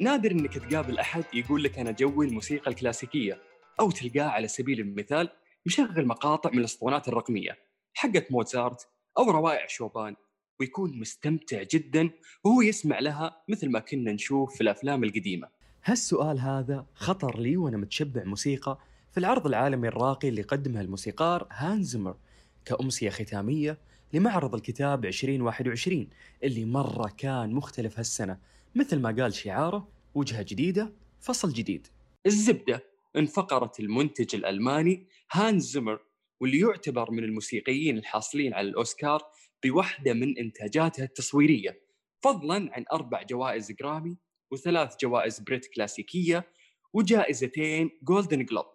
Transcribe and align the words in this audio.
نادر 0.00 0.30
إنك 0.30 0.54
تقابل 0.58 0.98
أحد 0.98 1.24
يقول 1.34 1.64
لك 1.64 1.78
أنا 1.78 1.90
جوي 1.90 2.26
الموسيقى 2.26 2.70
الكلاسيكية 2.70 3.38
أو 3.80 3.90
تلقاه 3.90 4.28
على 4.28 4.48
سبيل 4.48 4.80
المثال 4.80 5.28
مشغل 5.66 6.06
مقاطع 6.06 6.50
من 6.50 6.58
الأسطوانات 6.58 7.08
الرقمية 7.08 7.58
حقت 7.94 8.32
موزارت 8.32 8.88
أو 9.18 9.30
روائع 9.30 9.66
شوبان 9.66 10.16
ويكون 10.60 11.00
مستمتع 11.00 11.62
جدا 11.62 12.10
وهو 12.44 12.62
يسمع 12.62 12.98
لها 12.98 13.42
مثل 13.48 13.70
ما 13.70 13.78
كنا 13.78 14.12
نشوف 14.12 14.54
في 14.54 14.60
الأفلام 14.60 15.04
القديمة. 15.04 15.48
هالسؤال 15.84 16.40
هذا 16.40 16.86
خطر 16.94 17.38
لي 17.40 17.56
وأنا 17.56 17.76
متشبع 17.76 18.24
موسيقى 18.24 18.78
في 19.12 19.20
العرض 19.20 19.46
العالمي 19.46 19.88
الراقي 19.88 20.28
اللي 20.28 20.42
قدمها 20.42 20.82
الموسيقار 20.82 21.46
هانزمر 21.50 22.16
كأمسية 22.64 23.10
ختامية 23.10 23.78
لمعرض 24.12 24.54
الكتاب 24.54 25.04
2021 25.04 26.08
اللي 26.44 26.64
مرة 26.64 27.12
كان 27.18 27.52
مختلف 27.52 27.98
هالسنة 27.98 28.38
مثل 28.76 29.00
ما 29.00 29.16
قال 29.22 29.34
شعاره 29.34 29.88
وجهة 30.14 30.42
جديدة 30.42 30.92
فصل 31.20 31.52
جديد. 31.52 31.86
الزبدة 32.26 32.84
انفقرت 33.16 33.80
المنتج 33.80 34.34
الألماني 34.34 35.06
هانز 35.32 35.70
زمر 35.70 36.00
واللي 36.40 36.58
يعتبر 36.58 37.10
من 37.10 37.24
الموسيقيين 37.24 37.98
الحاصلين 37.98 38.54
على 38.54 38.68
الأوسكار 38.68 39.22
بوحدة 39.64 40.12
من 40.12 40.38
إنتاجاته 40.38 41.04
التصويرية 41.04 41.80
فضلا 42.22 42.70
عن 42.72 42.84
أربع 42.92 43.22
جوائز 43.22 43.72
جرامي 43.72 44.16
وثلاث 44.50 44.94
جوائز 45.00 45.40
بريت 45.40 45.66
كلاسيكية 45.66 46.52
وجائزتين 46.92 47.90
جولدن 48.02 48.44
جلوب 48.44 48.66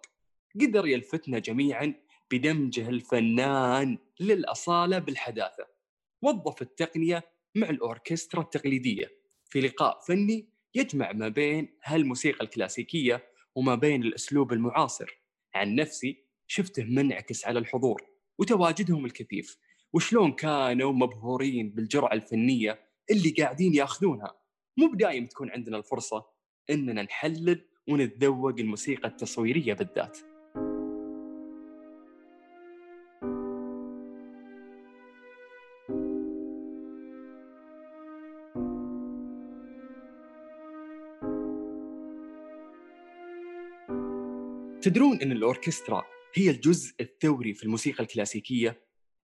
قدر 0.60 0.86
يلفتنا 0.86 1.38
جميعا 1.38 1.94
بدمجه 2.30 2.88
الفنان 2.88 3.98
للأصالة 4.20 4.98
بالحداثة. 4.98 5.66
وظف 6.22 6.62
التقنية 6.62 7.22
مع 7.54 7.70
الأوركسترا 7.70 8.42
التقليدية. 8.42 9.19
في 9.50 9.60
لقاء 9.60 10.00
فني 10.00 10.48
يجمع 10.74 11.12
ما 11.12 11.28
بين 11.28 11.78
هالموسيقى 11.84 12.44
الكلاسيكية 12.44 13.24
وما 13.54 13.74
بين 13.74 14.02
الأسلوب 14.02 14.52
المعاصر. 14.52 15.20
عن 15.54 15.74
نفسي 15.74 16.24
شفته 16.46 16.84
منعكس 16.84 17.46
على 17.46 17.58
الحضور 17.58 18.02
وتواجدهم 18.38 19.04
الكثيف. 19.04 19.56
وشلون 19.92 20.32
كانوا 20.32 20.92
مبهورين 20.92 21.70
بالجرعة 21.70 22.12
الفنية 22.12 22.80
اللي 23.10 23.30
قاعدين 23.30 23.74
ياخذونها. 23.74 24.40
مو 24.76 24.86
بدايم 24.86 25.26
تكون 25.26 25.50
عندنا 25.50 25.76
الفرصة 25.76 26.26
إننا 26.70 27.02
نحلل 27.02 27.64
ونتذوق 27.88 28.54
الموسيقى 28.58 29.08
التصويرية 29.08 29.74
بالذات. 29.74 30.29
تدرون 44.82 45.20
إن 45.22 45.32
الأوركسترا 45.32 46.02
هي 46.34 46.50
الجزء 46.50 46.94
الثوري 47.00 47.54
في 47.54 47.64
الموسيقى 47.64 48.02
الكلاسيكية 48.02 48.80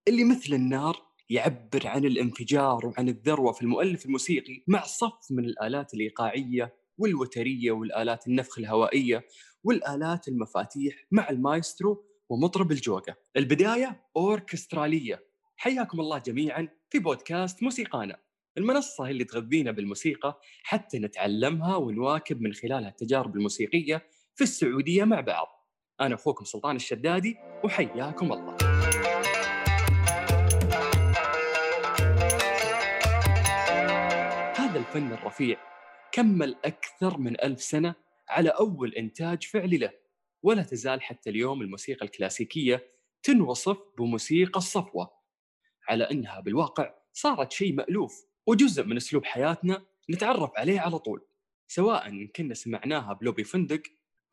اللي 0.08 0.24
مثل 0.24 0.54
النار 0.54 1.02
يعبر 1.30 1.86
عن 1.86 2.04
الانفجار 2.04 2.86
وعن 2.86 3.08
الذروة 3.08 3.52
في 3.52 3.62
المؤلف 3.62 4.06
الموسيقي 4.06 4.62
مع 4.66 4.82
صف 4.82 5.30
من 5.30 5.44
الآلات 5.44 5.94
الإيقاعية 5.94 6.74
والوترية 6.98 7.72
والآلات 7.72 8.26
النفخ 8.26 8.58
الهوائية 8.58 9.26
والآلات 9.64 10.28
المفاتيح 10.28 11.06
مع 11.10 11.30
المايسترو 11.30 12.04
ومطرب 12.28 12.72
الجوقه. 12.72 13.16
البداية 13.36 14.04
أوركسترالية. 14.16 15.26
حياكم 15.56 16.00
الله 16.00 16.18
جميعا 16.18 16.68
في 16.90 16.98
بودكاست 16.98 17.62
موسيقانا. 17.62 18.20
المنصة 18.58 19.10
اللي 19.10 19.24
تغذينا 19.24 19.70
بالموسيقى 19.70 20.40
حتى 20.62 20.98
نتعلمها 20.98 21.76
ونواكب 21.76 22.40
من 22.40 22.52
خلالها 22.52 22.88
التجارب 22.88 23.36
الموسيقية 23.36 24.06
في 24.36 24.44
السعودية 24.44 25.04
مع 25.04 25.20
بعض. 25.20 25.48
أنا 26.00 26.14
أخوكم 26.14 26.44
سلطان 26.44 26.76
الشدادي 26.76 27.36
وحياكم 27.64 28.32
الله. 28.32 28.56
هذا 34.56 34.78
الفن 34.78 35.12
الرفيع 35.12 35.60
كمل 36.12 36.56
أكثر 36.64 37.18
من 37.18 37.40
ألف 37.40 37.62
سنة 37.62 37.94
على 38.28 38.50
أول 38.50 38.94
إنتاج 38.94 39.42
فعلي 39.42 39.76
له 39.76 39.92
ولا 40.42 40.62
تزال 40.62 41.02
حتى 41.02 41.30
اليوم 41.30 41.62
الموسيقى 41.62 42.06
الكلاسيكية 42.06 42.86
تنوصف 43.22 43.78
بموسيقى 43.98 44.58
الصفوة 44.58 45.10
على 45.88 46.04
أنها 46.04 46.40
بالواقع 46.40 46.94
صارت 47.12 47.52
شيء 47.52 47.72
مألوف 47.72 48.26
وجزء 48.46 48.84
من 48.84 48.96
أسلوب 48.96 49.24
حياتنا 49.24 49.86
نتعرف 50.10 50.50
عليه 50.56 50.80
على 50.80 50.98
طول 50.98 51.26
سواء 51.68 52.26
كنا 52.26 52.54
سمعناها 52.54 53.12
بلوبي 53.12 53.44
فندق 53.44 53.82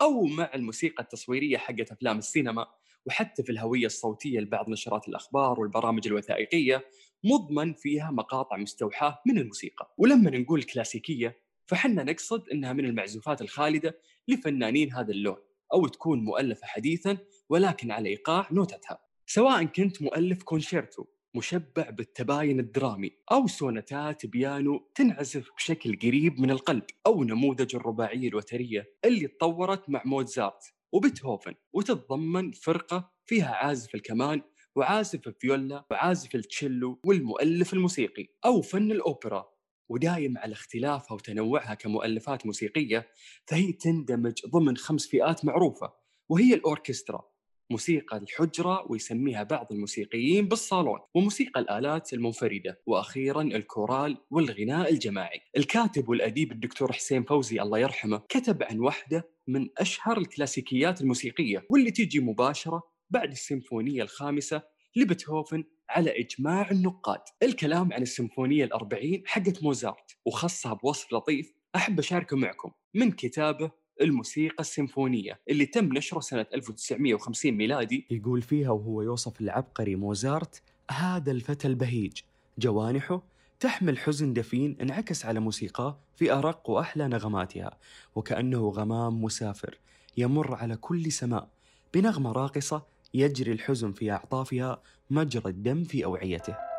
أو 0.01 0.25
مع 0.25 0.51
الموسيقى 0.55 1.03
التصويرية 1.03 1.57
حقت 1.57 1.91
أفلام 1.91 2.17
السينما 2.17 2.67
وحتى 3.05 3.43
في 3.43 3.51
الهوية 3.51 3.85
الصوتية 3.85 4.39
لبعض 4.39 4.69
نشرات 4.69 5.07
الأخبار 5.07 5.59
والبرامج 5.59 6.07
الوثائقية 6.07 6.85
مضمن 7.23 7.73
فيها 7.73 8.11
مقاطع 8.11 8.57
مستوحاة 8.57 9.21
من 9.25 9.37
الموسيقى. 9.37 9.93
ولما 9.97 10.29
نقول 10.29 10.63
كلاسيكية 10.63 11.37
فحنا 11.65 12.03
نقصد 12.03 12.49
أنها 12.49 12.73
من 12.73 12.85
المعزوفات 12.85 13.41
الخالدة 13.41 13.99
لفنانين 14.27 14.93
هذا 14.93 15.11
اللون 15.11 15.37
أو 15.73 15.87
تكون 15.87 16.19
مؤلفة 16.19 16.67
حديثا 16.67 17.17
ولكن 17.49 17.91
على 17.91 18.09
إيقاع 18.09 18.47
نوتتها. 18.51 18.99
سواء 19.27 19.63
كنت 19.63 20.01
مؤلف 20.01 20.43
كونشيرتو 20.43 21.05
مشبع 21.35 21.89
بالتباين 21.89 22.59
الدرامي 22.59 23.11
أو 23.31 23.47
سوناتات 23.47 24.25
بيانو 24.25 24.91
تنعزف 24.95 25.49
بشكل 25.57 25.99
قريب 25.99 26.39
من 26.39 26.51
القلب 26.51 26.83
أو 27.07 27.23
نموذج 27.23 27.75
الرباعية 27.75 28.27
الوترية 28.27 28.93
اللي 29.05 29.27
تطورت 29.27 29.89
مع 29.89 30.01
موزارت 30.05 30.73
وبيتهوفن 30.91 31.53
وتتضمن 31.73 32.51
فرقة 32.51 33.11
فيها 33.25 33.53
عازف 33.55 33.95
الكمان 33.95 34.41
وعازف 34.75 35.27
الفيولا 35.27 35.85
وعازف 35.91 36.35
التشيلو 36.35 36.99
والمؤلف 37.05 37.73
الموسيقي 37.73 38.27
أو 38.45 38.61
فن 38.61 38.91
الأوبرا. 38.91 39.53
ودايم 39.89 40.37
على 40.37 40.53
اختلافها 40.53 41.15
وتنوعها 41.15 41.73
كمؤلفات 41.73 42.45
موسيقية 42.45 43.07
فهي 43.47 43.71
تندمج 43.71 44.33
ضمن 44.47 44.77
خمس 44.77 45.07
فئات 45.07 45.45
معروفة 45.45 45.93
وهي 46.29 46.53
الأوركسترا. 46.53 47.32
موسيقى 47.71 48.17
الحجرة 48.17 48.91
ويسميها 48.91 49.43
بعض 49.43 49.67
الموسيقيين 49.71 50.47
بالصالون 50.47 50.99
وموسيقى 51.15 51.59
الآلات 51.59 52.13
المنفردة 52.13 52.81
وأخيرا 52.85 53.41
الكورال 53.41 54.17
والغناء 54.31 54.93
الجماعي. 54.93 55.39
الكاتب 55.57 56.09
والأديب 56.09 56.51
الدكتور 56.51 56.91
حسين 56.91 57.23
فوزي 57.23 57.61
الله 57.61 57.79
يرحمه 57.79 58.21
كتب 58.29 58.63
عن 58.63 58.79
واحدة 58.79 59.29
من 59.47 59.69
أشهر 59.77 60.17
الكلاسيكيات 60.17 61.01
الموسيقية 61.01 61.65
واللي 61.69 61.91
تيجي 61.91 62.19
مباشرة 62.19 62.83
بعد 63.09 63.31
السيمفونية 63.31 64.03
الخامسة 64.03 64.61
لبيتهوفن 64.95 65.63
على 65.89 66.19
إجماع 66.19 66.71
النقاد. 66.71 67.21
الكلام 67.43 67.93
عن 67.93 68.01
السيمفونية 68.01 68.65
الأربعين 68.65 69.23
حقت 69.25 69.63
موزارت 69.63 70.17
وخصها 70.25 70.73
بوصف 70.73 71.13
لطيف 71.13 71.53
أحب 71.75 71.99
أشاركه 71.99 72.37
معكم. 72.37 72.71
من 72.93 73.11
كتابه 73.11 73.71
الموسيقى 74.03 74.59
السيمفونية 74.59 75.39
اللي 75.49 75.65
تم 75.65 75.85
نشره 75.85 76.19
سنة 76.19 76.45
1950 76.53 77.51
ميلادي. 77.51 78.05
يقول 78.11 78.41
فيها 78.41 78.69
وهو 78.69 79.01
يوصف 79.01 79.41
العبقري 79.41 79.95
موزارت 79.95 80.61
هذا 80.91 81.31
الفتى 81.31 81.67
البهيج. 81.67 82.17
جوانحه 82.57 83.23
تحمل 83.59 83.97
حزن 83.97 84.33
دفين 84.33 84.77
انعكس 84.81 85.25
على 85.25 85.39
موسيقاه 85.39 85.99
في 86.15 86.33
أرق 86.33 86.69
وأحلى 86.69 87.07
نغماتها 87.07 87.77
وكأنه 88.15 88.69
غمام 88.69 89.23
مسافر 89.23 89.77
يمر 90.17 90.55
على 90.55 90.75
كل 90.75 91.11
سماء. 91.11 91.47
بنغمة 91.93 92.31
راقصة 92.31 92.85
يجري 93.13 93.51
الحزن 93.51 93.91
في 93.91 94.11
أعطافها 94.11 94.81
مجرى 95.09 95.49
الدم 95.49 95.83
في 95.83 96.05
أوعيته. 96.05 96.72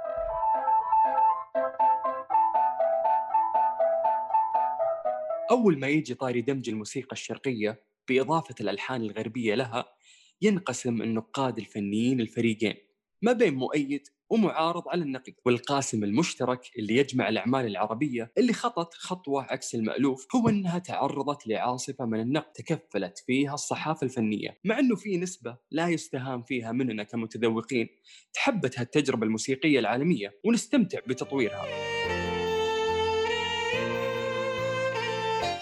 أول 5.50 5.78
ما 5.78 5.88
يجي 5.88 6.14
طاري 6.14 6.40
دمج 6.40 6.68
الموسيقى 6.68 7.12
الشرقية 7.12 7.84
بإضافة 8.08 8.54
الألحان 8.60 9.02
الغربية 9.02 9.54
لها 9.54 9.84
ينقسم 10.42 11.02
النقاد 11.02 11.58
الفنيين 11.58 12.20
الفريقين 12.20 12.74
ما 13.22 13.32
بين 13.32 13.54
مؤيد 13.54 14.08
ومعارض 14.30 14.88
على 14.88 15.02
النقيض 15.02 15.34
والقاسم 15.44 16.04
المشترك 16.04 16.70
اللي 16.78 16.96
يجمع 16.96 17.28
الأعمال 17.28 17.66
العربية 17.66 18.32
اللي 18.38 18.52
خطت 18.52 18.94
خطوة 18.94 19.42
عكس 19.42 19.74
المألوف 19.74 20.26
هو 20.36 20.48
أنها 20.48 20.78
تعرضت 20.78 21.46
لعاصفة 21.46 22.04
من 22.04 22.20
النقد 22.20 22.52
تكفلت 22.52 23.18
فيها 23.26 23.54
الصحافة 23.54 24.04
الفنية 24.04 24.58
مع 24.64 24.78
أنه 24.78 24.96
في 24.96 25.16
نسبة 25.16 25.56
لا 25.70 25.88
يستهان 25.88 26.42
فيها 26.42 26.72
مننا 26.72 27.02
كمتذوقين 27.02 27.88
تحبت 28.32 28.78
هالتجربة 28.78 29.26
الموسيقية 29.26 29.78
العالمية 29.78 30.40
ونستمتع 30.44 30.98
بتطويرها. 31.06 31.93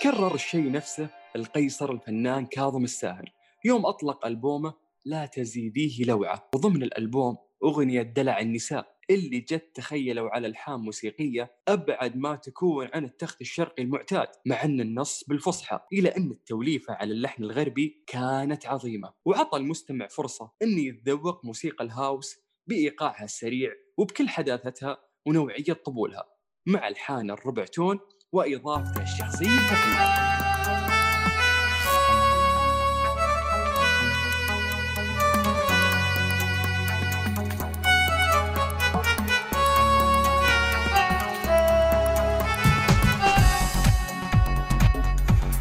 كرر 0.02 0.34
الشيء 0.34 0.70
نفسه 0.70 1.08
القيصر 1.36 1.92
الفنان 1.92 2.46
كاظم 2.46 2.84
الساهر. 2.84 3.32
يوم 3.64 3.86
أطلق 3.86 4.26
ألبومه 4.26 4.74
لا 5.04 5.26
تزيديه 5.26 6.04
لوعة. 6.04 6.50
وضمن 6.54 6.82
الألبوم 6.82 7.36
أغنية 7.64 8.02
دلع 8.02 8.40
النساء. 8.40 8.96
اللي 9.10 9.40
جت 9.40 9.70
تخيلوا 9.74 10.30
على 10.30 10.46
ألحان 10.46 10.80
موسيقية 10.80 11.54
أبعد 11.68 12.16
ما 12.16 12.36
تكون 12.36 12.88
عن 12.94 13.04
التخت 13.04 13.40
الشرقي 13.40 13.82
المعتاد 13.82 14.28
مع 14.46 14.64
أن 14.64 14.80
النص 14.80 15.24
بالفصحى. 15.28 15.80
إلى 15.92 16.08
أن 16.08 16.30
التوليفة 16.30 16.94
على 16.94 17.12
اللحن 17.12 17.44
الغربي 17.44 18.04
كانت 18.06 18.66
عظيمة. 18.66 19.12
وعطى 19.24 19.58
المستمع 19.58 20.06
فرصة 20.06 20.52
انه 20.62 20.80
يتذوق 20.80 21.44
موسيقى 21.44 21.84
الهاوس 21.84 22.36
بإيقاعها 22.66 23.24
السريع 23.24 23.72
وبكل 23.96 24.28
حداثتها 24.28 24.98
ونوعية 25.26 25.72
طبولها. 25.72 26.24
مع 26.66 26.88
ألحان 26.88 27.30
الربع 27.30 27.64
تون 27.64 27.98
واضافته 28.34 29.02
الشخصيه 29.02 29.46
الخفيفه 29.46 30.22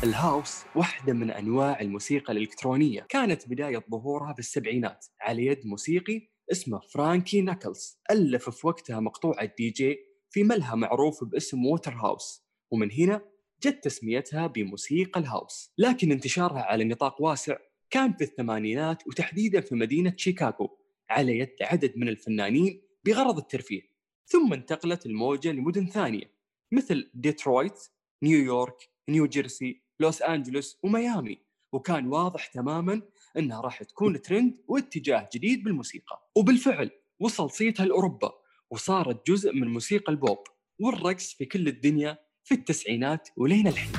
الهاوس 0.03 0.63
واحدة 0.75 1.13
من 1.13 1.31
أنواع 1.31 1.81
الموسيقى 1.81 2.33
الإلكترونية. 2.33 3.05
كانت 3.09 3.49
بداية 3.49 3.83
ظهورها 3.91 4.33
بالسبعينات 4.33 5.05
على 5.21 5.45
يد 5.45 5.67
موسيقي 5.67 6.21
اسمه 6.51 6.79
فرانكي 6.93 7.41
ناكلز. 7.41 7.99
ألف 8.11 8.49
في 8.49 8.67
وقتها 8.67 8.99
مقطوعة 8.99 9.51
دي 9.57 9.69
جي 9.69 9.97
في 10.29 10.43
ملهى 10.43 10.75
معروف 10.75 11.23
باسم 11.23 11.65
Warehouse. 11.65 12.50
ومن 12.71 12.91
هنا 12.91 13.21
جت 13.63 13.83
تسميتها 13.83 14.47
بموسيقى 14.47 15.19
ال 15.19 15.27
house. 15.27 15.71
لكن 15.77 16.11
انتشارها 16.11 16.61
على 16.61 16.83
نطاق 16.83 17.21
واسع 17.21 17.57
كان 17.89 18.13
في 18.13 18.23
الثمانينات 18.23 19.07
وتحديدا 19.07 19.61
في 19.61 19.75
مدينة 19.75 20.13
شيكاغو 20.17 20.77
على 21.09 21.39
يد 21.39 21.55
عدد 21.61 21.97
من 21.97 22.09
الفنانين 22.09 22.81
بغرض 23.05 23.37
الترفيه. 23.37 23.81
ثم 24.25 24.53
انتقلت 24.53 25.05
الموجة 25.05 25.51
لمدن 25.51 25.85
ثانية 25.85 26.31
مثل 26.71 27.11
ديترويت 27.13 27.79
نيويورك 28.23 28.89
نيو 29.09 29.25
جيرسي 29.25 29.81
لوس 29.99 30.21
أنجلوس 30.21 30.79
وميامي. 30.83 31.37
وكان 31.73 32.07
واضح 32.07 32.47
تماما 32.47 33.01
أنها 33.37 33.61
راح 33.61 33.83
تكون 33.83 34.21
ترند 34.21 34.57
واتجاه 34.67 35.29
جديد 35.33 35.63
بالموسيقى. 35.63 36.29
وبالفعل 36.35 36.91
وصل 37.19 37.51
صيتها 37.51 37.85
لأوروبا 37.85 38.31
وصارت 38.69 39.27
جزء 39.31 39.53
من 39.53 39.67
موسيقى 39.67 40.11
البوب. 40.11 40.43
والرقص 40.79 41.33
في 41.33 41.45
كل 41.45 41.67
الدنيا 41.67 42.17
في 42.43 42.53
التسعينات 42.55 43.29
ولين 43.37 43.67
الحين. 43.67 43.91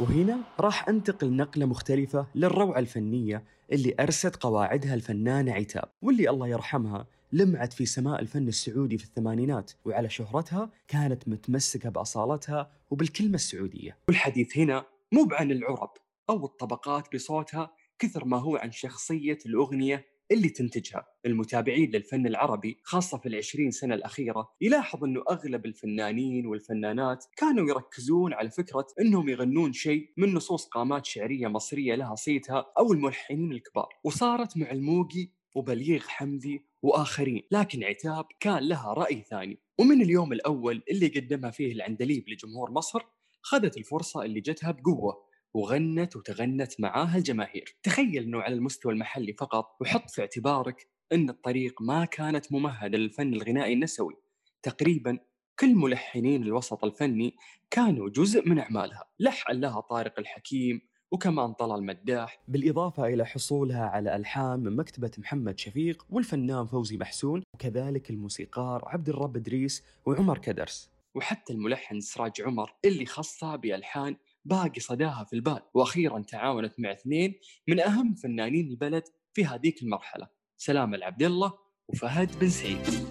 وهنا 0.00 0.40
راح 0.60 0.88
أنتقل 0.88 1.36
نقلة 1.36 1.66
مختلفة 1.66 2.26
للروعة 2.34 2.78
الفنية 2.78 3.44
اللي 3.72 3.94
أرست 4.00 4.36
قواعدها 4.36 4.94
الفنانة 4.94 5.52
عتاب 5.52 5.88
واللي 6.02 6.30
الله 6.30 6.48
يرحمها 6.48 7.06
لمعت 7.32 7.72
في 7.72 7.86
سماء 7.86 8.20
الفن 8.20 8.48
السعودي 8.48 8.98
في 8.98 9.04
الثمانينات 9.04 9.72
وعلى 9.84 10.10
شهرتها 10.10 10.70
كانت 10.88 11.28
متمسكة 11.28 11.88
بأصالتها 11.88 12.70
وبالكلمة 12.90 13.34
السعودية. 13.34 13.96
والحديث 14.08 14.58
هنا 14.58 14.84
مو 15.12 15.28
عن 15.32 15.50
العرب 15.50 15.90
أو 16.30 16.44
الطبقات 16.44 17.14
بصوتها 17.14 17.70
كثر 18.00 18.24
ما 18.24 18.36
هو 18.38 18.56
عن 18.56 18.72
شخصية 18.72 19.38
الأغنية 19.46 20.06
اللي 20.32 20.48
تنتجها. 20.48 21.06
المتابعين 21.26 21.90
للفن 21.90 22.26
العربي 22.26 22.80
خاصة 22.84 23.18
في 23.18 23.28
العشرين 23.28 23.70
سنة 23.70 23.94
الأخيرة 23.94 24.48
يلاحظ 24.60 25.04
أنه 25.04 25.22
أغلب 25.30 25.66
الفنانين 25.66 26.46
والفنانات 26.46 27.24
كانوا 27.36 27.68
يركزون 27.68 28.32
على 28.32 28.50
فكرة 28.50 28.86
أنهم 29.00 29.28
يغنون 29.28 29.72
شيء 29.72 30.10
من 30.16 30.34
نصوص 30.34 30.66
قامات 30.66 31.06
شعرية 31.06 31.48
مصرية 31.48 31.94
لها 31.94 32.14
صيتها 32.14 32.66
أو 32.78 32.92
الملحنين 32.92 33.52
الكبار. 33.52 33.88
وصارت 34.04 34.56
مع 34.56 34.70
الموجي 34.70 35.32
وبليغ 35.54 36.00
حمدي 36.00 36.64
وآخرين 36.82 37.42
لكن 37.50 37.84
عتاب 37.84 38.24
كان 38.40 38.68
لها 38.68 38.92
رأي 38.92 39.22
ثاني. 39.30 39.58
ومن 39.78 40.02
اليوم 40.02 40.32
الأول 40.32 40.82
اللي 40.90 41.08
قدمها 41.08 41.50
فيه 41.50 41.72
العندليب 41.72 42.28
لجمهور 42.28 42.70
مصر 42.70 43.00
خذت 43.42 43.76
الفرصة 43.76 44.22
اللي 44.22 44.40
جتها 44.40 44.70
بقوة. 44.70 45.29
وغنت 45.54 46.16
وتغنت 46.16 46.80
معاها 46.80 47.16
الجماهير 47.16 47.76
تخيل 47.82 48.22
أنه 48.22 48.40
على 48.40 48.54
المستوى 48.54 48.92
المحلي 48.92 49.32
فقط 49.32 49.76
وحط 49.80 50.10
في 50.10 50.20
اعتبارك 50.20 50.88
أن 51.12 51.30
الطريق 51.30 51.82
ما 51.82 52.04
كانت 52.04 52.52
ممهدة 52.52 52.98
للفن 52.98 53.34
الغنائي 53.34 53.72
النسوي. 53.72 54.14
تقريبا 54.62 55.18
كل 55.58 55.74
ملحنين 55.74 56.42
الوسط 56.42 56.84
الفني 56.84 57.36
كانوا 57.70 58.08
جزء 58.08 58.48
من 58.48 58.58
أعمالها. 58.58 59.04
لحن 59.20 59.52
لها 59.52 59.80
طارق 59.80 60.18
الحكيم 60.18 60.80
وكمان 61.12 61.52
طلال 61.52 61.86
مداح 61.86 62.42
بالإضافة 62.48 63.06
إلى 63.06 63.26
حصولها 63.26 63.86
على 63.86 64.16
ألحان 64.16 64.60
من 64.60 64.76
مكتبة 64.76 65.10
محمد 65.18 65.58
شفيق 65.58 66.06
والفنان 66.10 66.66
فوزي 66.66 66.96
محسون 66.96 67.42
وكذلك 67.54 68.10
الموسيقار 68.10 68.82
عبد 68.86 69.08
الرب 69.08 69.36
إدريس 69.36 69.84
وعمر 70.06 70.38
كدرس. 70.38 70.90
وحتى 71.14 71.52
الملحن 71.52 72.00
سراج 72.00 72.42
عمر 72.42 72.74
اللي 72.84 73.06
خصها 73.06 73.56
بألحان 73.56 74.16
باقي 74.44 74.80
صداها 74.80 75.24
في 75.24 75.32
البال 75.36 75.60
وأخيرا 75.74 76.20
تعاونت 76.20 76.74
مع 76.78 76.92
اثنين 76.92 77.34
من 77.68 77.80
أهم 77.80 78.14
فنانين 78.14 78.68
البلد 78.68 79.02
في 79.34 79.44
هذيك 79.44 79.82
المرحلة. 79.82 80.28
سلام 80.56 80.94
العبد 80.94 81.22
الله 81.22 81.52
وفهد 81.88 82.38
بن 82.40 82.48
سعيد. 82.48 83.10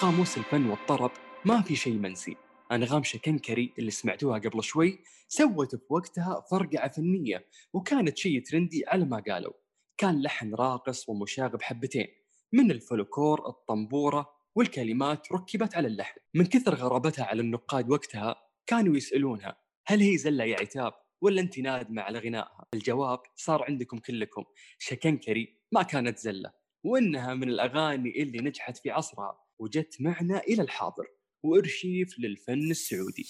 قاموس 0.00 0.38
الفن 0.38 0.70
والطرب 0.70 1.10
ما 1.44 1.62
في 1.62 1.76
شيء 1.76 1.98
منسي. 1.98 2.36
أنغام 2.72 3.02
شكنكري 3.02 3.72
اللي 3.78 3.90
سمعتوها 3.90 4.38
قبل 4.38 4.62
شوي 4.62 4.98
سوت 5.28 5.76
في 5.76 5.84
وقتها 5.90 6.44
فرقعة 6.50 6.90
فنية 6.92 7.46
وكانت 7.72 8.18
شيء 8.18 8.42
ترندي 8.42 8.84
على 8.86 9.04
ما 9.04 9.22
قالوا. 9.28 9.52
كان 9.98 10.22
لحن 10.22 10.54
راقص 10.54 11.08
ومشاغب 11.08 11.62
حبتين 11.62 12.06
من 12.52 12.70
الفلكور 12.70 13.48
الطنبورة 13.48 14.30
والكلمات 14.54 15.32
ركبت 15.32 15.76
على 15.76 15.88
اللحن. 15.88 16.20
من 16.34 16.46
كثر 16.46 16.74
غرابتها 16.74 17.24
على 17.24 17.42
النقاد 17.42 17.90
وقتها 17.90 18.36
كانوا 18.66 18.96
يسألونها 18.96 19.56
هل 19.86 20.00
هي 20.00 20.16
زلة 20.18 20.44
يا 20.44 20.56
عتاب 20.60 20.92
ولا 21.20 21.40
أنت 21.40 21.58
نادمة 21.58 22.02
على 22.02 22.18
غنائها؟ 22.18 22.64
الجواب 22.74 23.20
صار 23.36 23.62
عندكم 23.62 23.98
كلكم 23.98 24.44
شكنكري 24.78 25.58
ما 25.72 25.82
كانت 25.82 26.18
زلة 26.18 26.52
وإنها 26.84 27.34
من 27.34 27.48
الأغاني 27.48 28.22
اللي 28.22 28.38
نجحت 28.38 28.76
في 28.76 28.90
عصرها 28.90 29.38
وجت 29.58 29.96
معنا 30.00 30.38
إلى 30.38 30.62
الحاضر. 30.62 31.06
وإرشيف 31.42 32.18
للفن 32.18 32.70
السعودي. 32.70 33.26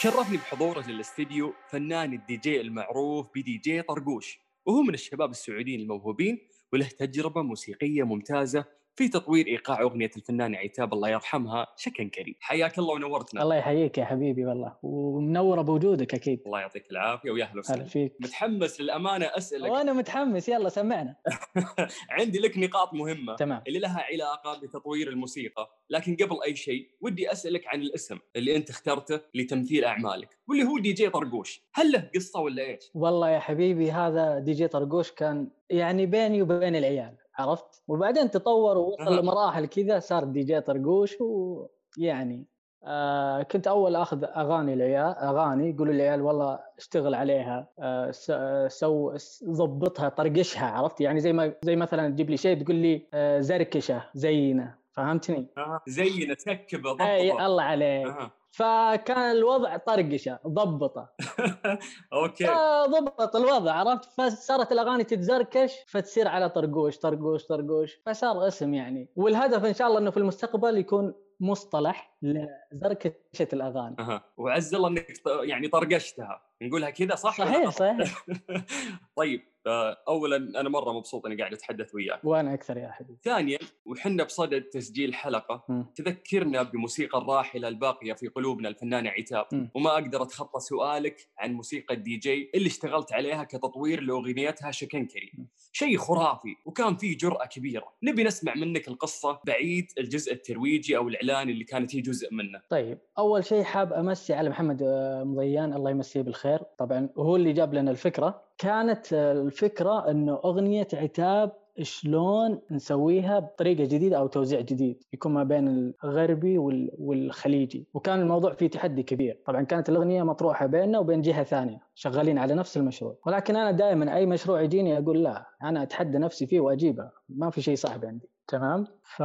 شرفني 0.00 0.36
بحضوره 0.36 0.88
للاستديو 0.88 1.54
فنان 1.70 2.12
الدي 2.12 2.36
جي 2.36 2.60
المعروف 2.60 3.26
بدي 3.34 3.56
جي 3.56 3.82
طرقوش. 3.82 4.47
وهو 4.68 4.82
من 4.82 4.94
الشباب 4.94 5.30
السعوديين 5.30 5.80
الموهوبين 5.80 6.38
وله 6.72 6.88
تجربة 6.88 7.42
موسيقية 7.42 8.02
ممتازة 8.02 8.64
في 8.98 9.08
تطوير 9.08 9.46
إيقاع 9.46 9.80
أغنية 9.80 10.10
الفنان 10.16 10.54
عتاب 10.54 10.92
الله 10.94 11.08
يرحمها 11.08 11.66
شكنكري 11.76 12.36
حياك 12.40 12.78
الله 12.78 12.94
ونورتنا. 12.94 13.42
الله 13.42 13.56
يحييك 13.56 13.98
يا 13.98 14.04
حبيبي 14.04 14.44
والله 14.44 14.76
ومنورة 14.82 15.62
بوجودك 15.62 16.14
أكيد. 16.14 16.42
الله 16.46 16.60
يعطيك 16.60 16.90
العافية 16.90 17.30
ويا 17.30 17.44
أهلا 17.44 17.58
وسهلا. 17.58 17.84
فيك. 17.84 18.16
متحمس 18.20 18.80
للأمانة 18.80 19.26
أسألك. 19.26 19.70
وأنا 19.70 19.92
متحمس 19.92 20.48
يلا 20.48 20.68
سمعنا. 20.68 21.16
عندي 22.18 22.38
لك 22.38 22.58
نقاط 22.58 22.94
مهمة 22.94 23.36
تمام. 23.36 23.62
اللي 23.68 23.78
لها 23.78 24.04
علاقة 24.12 24.60
بتطوير 24.60 25.08
الموسيقى. 25.08 25.70
لكن 25.90 26.16
قبل 26.16 26.36
أي 26.46 26.56
شيء 26.56 26.88
ودي 27.00 27.32
أسألك 27.32 27.66
عن 27.66 27.82
الاسم 27.82 28.18
اللي 28.36 28.56
أنت 28.56 28.70
اخترته 28.70 29.20
لتمثيل 29.34 29.84
أعمالك 29.84 30.38
واللي 30.48 30.64
هو 30.64 30.78
دي 30.78 30.92
جي 30.92 31.10
طرقوش. 31.10 31.62
هل 31.74 31.92
له 31.92 32.10
قصة 32.14 32.40
ولا 32.40 32.62
إيش؟ 32.62 32.90
والله 32.94 33.30
يا 33.30 33.38
حبيبي 33.38 33.90
هذا 33.90 34.38
دي 34.38 34.52
جي 34.52 34.68
طرقوش 34.68 35.12
كان 35.12 35.50
يعني 35.70 36.06
بيني 36.06 36.42
وبين 36.42 36.76
العيال. 36.76 37.16
عرفت 37.38 37.82
وبعدين 37.88 38.30
تطور 38.30 38.78
ووصل 38.78 39.18
أه. 39.18 39.20
لمراحل 39.20 39.66
كذا 39.66 39.98
صار 39.98 40.24
دي 40.24 40.42
جي 40.42 40.60
طرقوش 40.60 41.16
ويعني 41.20 42.46
آه 42.84 43.42
كنت 43.42 43.66
أول 43.66 43.96
أخذ 43.96 44.24
أغاني 44.24 44.74
العيال 44.74 45.16
أغاني 45.16 45.70
يقولوا 45.70 45.94
العيال 45.94 46.22
والله 46.22 46.58
اشتغل 46.78 47.14
عليها 47.14 47.68
آه 47.78 48.12
آه، 48.30 48.68
سوي 48.68 49.12
ضبطها 49.44 50.08
طرقشها 50.08 50.66
عرفت 50.66 51.00
يعني 51.00 51.20
زي 51.20 51.32
ما 51.32 51.54
زي 51.62 51.76
مثلا 51.76 52.08
تجيب 52.08 52.30
لي 52.30 52.36
شيء 52.36 52.62
تقول 52.62 52.76
لي 52.76 53.08
آه 53.14 53.40
زركشة 53.40 54.04
زينة 54.14 54.74
فهمتني؟ 54.92 55.46
آه. 55.58 55.80
زينا 55.86 56.34
تركبه 56.34 56.90
اي 56.90 57.30
ضبطة 57.30 57.46
الله 57.46 57.62
عليك 57.62 58.06
آه. 58.06 58.30
فكان 58.50 59.30
الوضع 59.36 59.76
طرقشه 59.76 60.38
ضبطه. 60.46 61.08
أوكي. 62.12 62.46
ضبط 62.88 63.36
الوضع 63.36 63.72
عرفت؟ 63.72 64.04
فصارت 64.04 64.72
الأغاني 64.72 65.04
تتزركش 65.04 65.72
فتصير 65.86 66.28
على 66.28 66.50
طرقوش 66.50 66.98
طرقوش 66.98 67.46
طرقوش 67.46 68.00
فصار 68.06 68.48
اسم 68.48 68.74
يعني. 68.74 69.08
والهدف 69.16 69.64
إن 69.64 69.74
شاء 69.74 69.88
الله 69.88 69.98
إنه 69.98 70.10
في 70.10 70.16
المستقبل 70.16 70.78
يكون 70.78 71.14
مصطلح 71.40 72.16
لزركشة 72.22 73.48
الأغاني. 73.52 73.96
أها. 73.98 74.24
وعز 74.36 74.74
الله 74.74 74.88
إنك 74.88 75.06
يعني 75.26 75.68
طرقشتها. 75.68 76.42
نقولها 76.62 76.90
كذا 76.90 77.14
صح 77.14 77.38
صحيح؟ 77.38 77.70
صحيح. 77.70 78.24
طيب. 79.16 79.40
آه، 79.68 79.96
اولا 80.08 80.36
أنا 80.36 80.68
مرة 80.68 80.92
مبسوط 80.92 81.26
إني 81.26 81.36
قاعد 81.36 81.52
أتحدث 81.52 81.94
وياك. 81.94 82.24
وأنا 82.24 82.54
أكثر 82.54 82.76
يا 82.76 82.88
حبيبي. 82.88 83.18
ثانيا 83.24 83.58
وحنا 83.86 84.24
بصدد 84.24 84.62
تسجيل 84.62 85.14
حلقة. 85.14 85.64
مم. 85.68 85.86
تذكرنا 85.94 86.62
بموسيقى 86.62 87.18
الراحلة 87.18 87.68
الباقية 87.68 88.12
في 88.12 88.28
قلوبنا 88.28 88.68
الفنانه 88.68 89.10
عتاب. 89.10 89.46
مم. 89.52 89.70
وما 89.74 89.92
أقدر 89.92 90.22
أتخطى 90.22 90.60
سؤالك 90.60 91.28
عن 91.38 91.52
موسيقى 91.52 91.94
الدي 91.94 92.16
جي 92.16 92.50
اللي 92.54 92.66
اشتغلت 92.66 93.12
عليها 93.12 93.44
كتطوير 93.44 94.00
لأغنيتها 94.00 94.70
شكنكري. 94.70 95.32
شيء 95.72 95.96
خرافي 95.98 96.54
وكان 96.66 96.96
فيه 96.96 97.16
جرأة 97.18 97.46
كبيرة. 97.46 97.84
نبي 98.02 98.24
نسمع 98.24 98.54
منك 98.54 98.88
القصة 98.88 99.40
بعيد 99.46 99.86
الجزء 99.98 100.32
الترويجي 100.32 100.96
أو 100.96 101.08
الإعلاني 101.08 101.52
اللي 101.52 101.64
كانت 101.64 101.96
هي 101.96 102.00
جزء 102.00 102.34
منه. 102.34 102.60
طيب 102.68 102.98
أول 103.18 103.44
شيء 103.44 103.62
حاب 103.62 103.92
أمسي 103.92 104.34
على 104.34 104.50
محمد 104.50 104.82
آه، 104.82 105.24
مضيان. 105.24 105.74
الله 105.74 105.90
يمسيه 105.90 106.22
بالخير. 106.22 106.58
طبعا 106.78 107.08
وهو 107.16 107.36
اللي 107.36 107.52
جاب 107.52 107.74
لنا 107.74 107.90
الفكرة. 107.90 108.47
كانت 108.58 109.12
الفكرة 109.12 110.10
إنه 110.10 110.34
أغنية 110.44 110.88
عتاب 110.94 111.52
شلون 111.82 112.60
نسويها 112.70 113.38
بطريقة 113.38 113.84
جديدة 113.84 114.18
أو 114.18 114.26
توزيع 114.26 114.60
جديد 114.60 115.02
يكون 115.12 115.32
ما 115.32 115.44
بين 115.44 115.94
الغربي 116.04 116.58
وال- 116.58 116.90
والخليجي. 116.98 117.86
وكان 117.94 118.20
الموضوع 118.20 118.54
فيه 118.54 118.66
تحدي 118.70 119.02
كبير. 119.02 119.42
طبعا 119.46 119.62
كانت 119.62 119.88
الأغنية 119.88 120.22
مطروحة 120.22 120.66
بيننا 120.66 120.98
وبين 120.98 121.20
جهة 121.22 121.42
ثانية 121.44 121.78
شغالين 121.94 122.38
على 122.38 122.54
نفس 122.54 122.76
المشروع. 122.76 123.16
ولكن 123.26 123.56
أنا 123.56 123.70
دائما 123.70 124.16
أي 124.16 124.26
مشروع 124.26 124.60
يجيني 124.62 124.98
أقول 124.98 125.22
لا 125.22 125.44
أنا 125.62 125.82
أتحدى 125.82 126.18
نفسي 126.18 126.46
فيه 126.46 126.60
وأجيبه. 126.60 127.10
ما 127.28 127.50
في 127.50 127.62
شيء 127.62 127.76
صعب 127.76 128.04
عندي. 128.04 128.28
تمام؟ 128.48 128.84
ف 129.02 129.22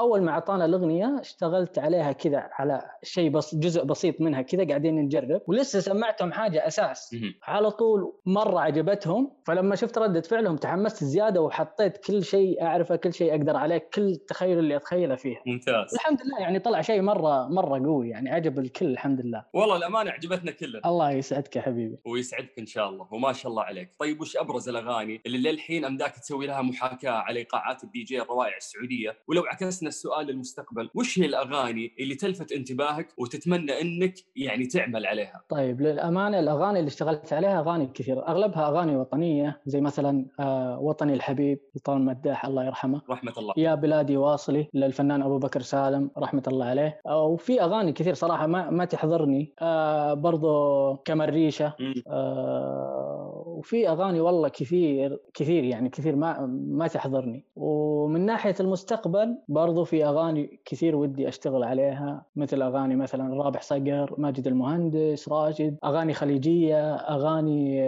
أول 0.00 0.22
ما 0.22 0.30
أعطانا 0.30 0.64
الأغنية 0.64 1.20
اشتغلت 1.20 1.78
عليها 1.78 2.12
كذا 2.12 2.48
على 2.52 2.82
شيء 3.02 3.30
بس 3.30 3.54
جزء 3.54 3.84
بسيط 3.84 4.20
منها 4.20 4.42
كذا 4.42 4.68
قاعدين 4.68 4.96
نجرب. 4.96 5.40
ولسه 5.46 5.80
سمعتهم 5.80 6.32
حاجة 6.32 6.66
أساس. 6.66 7.16
على 7.42 7.70
طول 7.70 8.12
مرة 8.26 8.60
عجبتهم. 8.60 9.32
فلما 9.46 9.76
شفت 9.76 9.98
ردة 9.98 10.20
فعلهم 10.20 10.56
تحمست 10.56 11.04
زيادة 11.04 11.40
وحطيت 11.40 11.96
كل 11.96 12.24
شيء 12.24 12.62
أعرفه 12.62 12.96
كل 12.96 13.12
شيء 13.12 13.30
أقدر 13.30 13.56
عليه 13.56 13.88
كل 13.94 14.02
التخيل 14.02 14.58
اللي 14.58 14.76
أتخيله 14.76 15.14
فيها 15.14 15.40
ممتاز. 15.46 15.94
الحمد 15.94 16.18
لله 16.24 16.40
يعني 16.40 16.58
طلع 16.58 16.80
شيء 16.80 17.02
مرة 17.02 17.48
مرة 17.48 17.78
قوي 17.78 18.08
يعني 18.08 18.30
عجب 18.30 18.58
الكل 18.58 18.86
الحمد 18.86 19.20
لله. 19.20 19.44
والله 19.54 19.76
الأمانة 19.76 20.10
عجبتنا 20.10 20.50
كلنا. 20.50 20.80
الله 20.84 21.10
يسعدك 21.10 21.56
يا 21.56 21.60
حبيبي. 21.60 21.98
ويسعدك 22.04 22.58
إن 22.58 22.66
شاء 22.66 22.88
الله. 22.88 23.08
وما 23.10 23.32
شاء 23.32 23.50
الله 23.50 23.62
عليك. 23.62 23.90
طيب 23.98 24.20
وش 24.20 24.36
أبرز 24.36 24.68
الأغاني 24.68 25.20
اللي 25.26 25.50
للحين 25.50 25.84
أمداك 25.84 26.16
تسوي 26.16 26.46
لها 26.46 26.62
محاكاة 26.62 27.10
على 27.10 27.38
إيقاعات 27.38 27.84
الدي 27.84 28.02
جي 28.02 28.22
الروائع 28.22 28.56
السعودية؟ 28.56 29.16
ولو 29.28 29.42
عكسنا 29.42 29.89
السؤال 29.90 30.26
للمستقبل. 30.26 30.90
وش 30.94 31.18
هي 31.18 31.26
الأغاني 31.26 31.92
اللي 32.00 32.14
تلفت 32.14 32.52
انتباهك 32.52 33.08
وتتمنى 33.18 33.80
إنك 33.80 34.14
يعني 34.36 34.66
تعمل 34.66 35.06
عليها؟ 35.06 35.42
طيب 35.48 35.80
للأمانة 35.80 36.38
الأغاني 36.38 36.78
اللي 36.78 36.88
اشتغلت 36.88 37.32
عليها 37.32 37.60
أغاني 37.60 37.86
كثيره 37.86 38.20
أغلبها 38.28 38.68
أغاني 38.68 38.96
وطنية 38.96 39.60
زي 39.66 39.80
مثلا 39.80 40.26
آه، 40.40 40.78
وطني 40.80 41.14
الحبيب 41.14 41.58
لطال 41.74 42.04
مداح 42.04 42.46
الله 42.46 42.64
يرحمه. 42.64 43.02
رحمة 43.10 43.32
الله. 43.38 43.54
يا 43.56 43.74
بلادي 43.74 44.16
واصلي 44.16 44.68
للفنان 44.74 45.22
أبو 45.22 45.38
بكر 45.38 45.60
سالم 45.60 46.10
رحمة 46.18 46.42
الله 46.48 46.66
عليه. 46.66 47.00
وفي 47.06 47.62
أغاني 47.62 47.92
كثير 47.92 48.14
صراحة 48.14 48.46
ما 48.46 48.70
ما 48.70 48.84
تحضرني. 48.84 49.52
آه، 49.60 50.14
برضو 50.14 50.96
كمريشة. 50.96 51.74
آه، 52.08 53.19
وفي 53.60 53.88
أغاني 53.88 54.20
والله 54.20 54.48
كثير 54.48 55.18
كثير 55.34 55.64
يعني 55.64 55.88
كثير 55.88 56.16
ما 56.16 56.46
ما 56.66 56.86
تحضرني 56.86 57.44
ومن 57.56 58.26
ناحية 58.26 58.54
المستقبل 58.60 59.38
برضو 59.48 59.84
في 59.84 60.04
أغاني 60.04 60.60
كثير 60.64 60.96
ودي 60.96 61.28
أشتغل 61.28 61.62
عليها 61.64 62.26
مثل 62.36 62.62
أغاني 62.62 62.96
مثلا 62.96 63.42
رابح 63.42 63.62
صقر 63.62 64.14
ماجد 64.18 64.46
المهندس 64.46 65.28
راشد 65.28 65.76
أغاني 65.84 66.12
خليجية 66.14 66.94
أغاني 66.94 67.80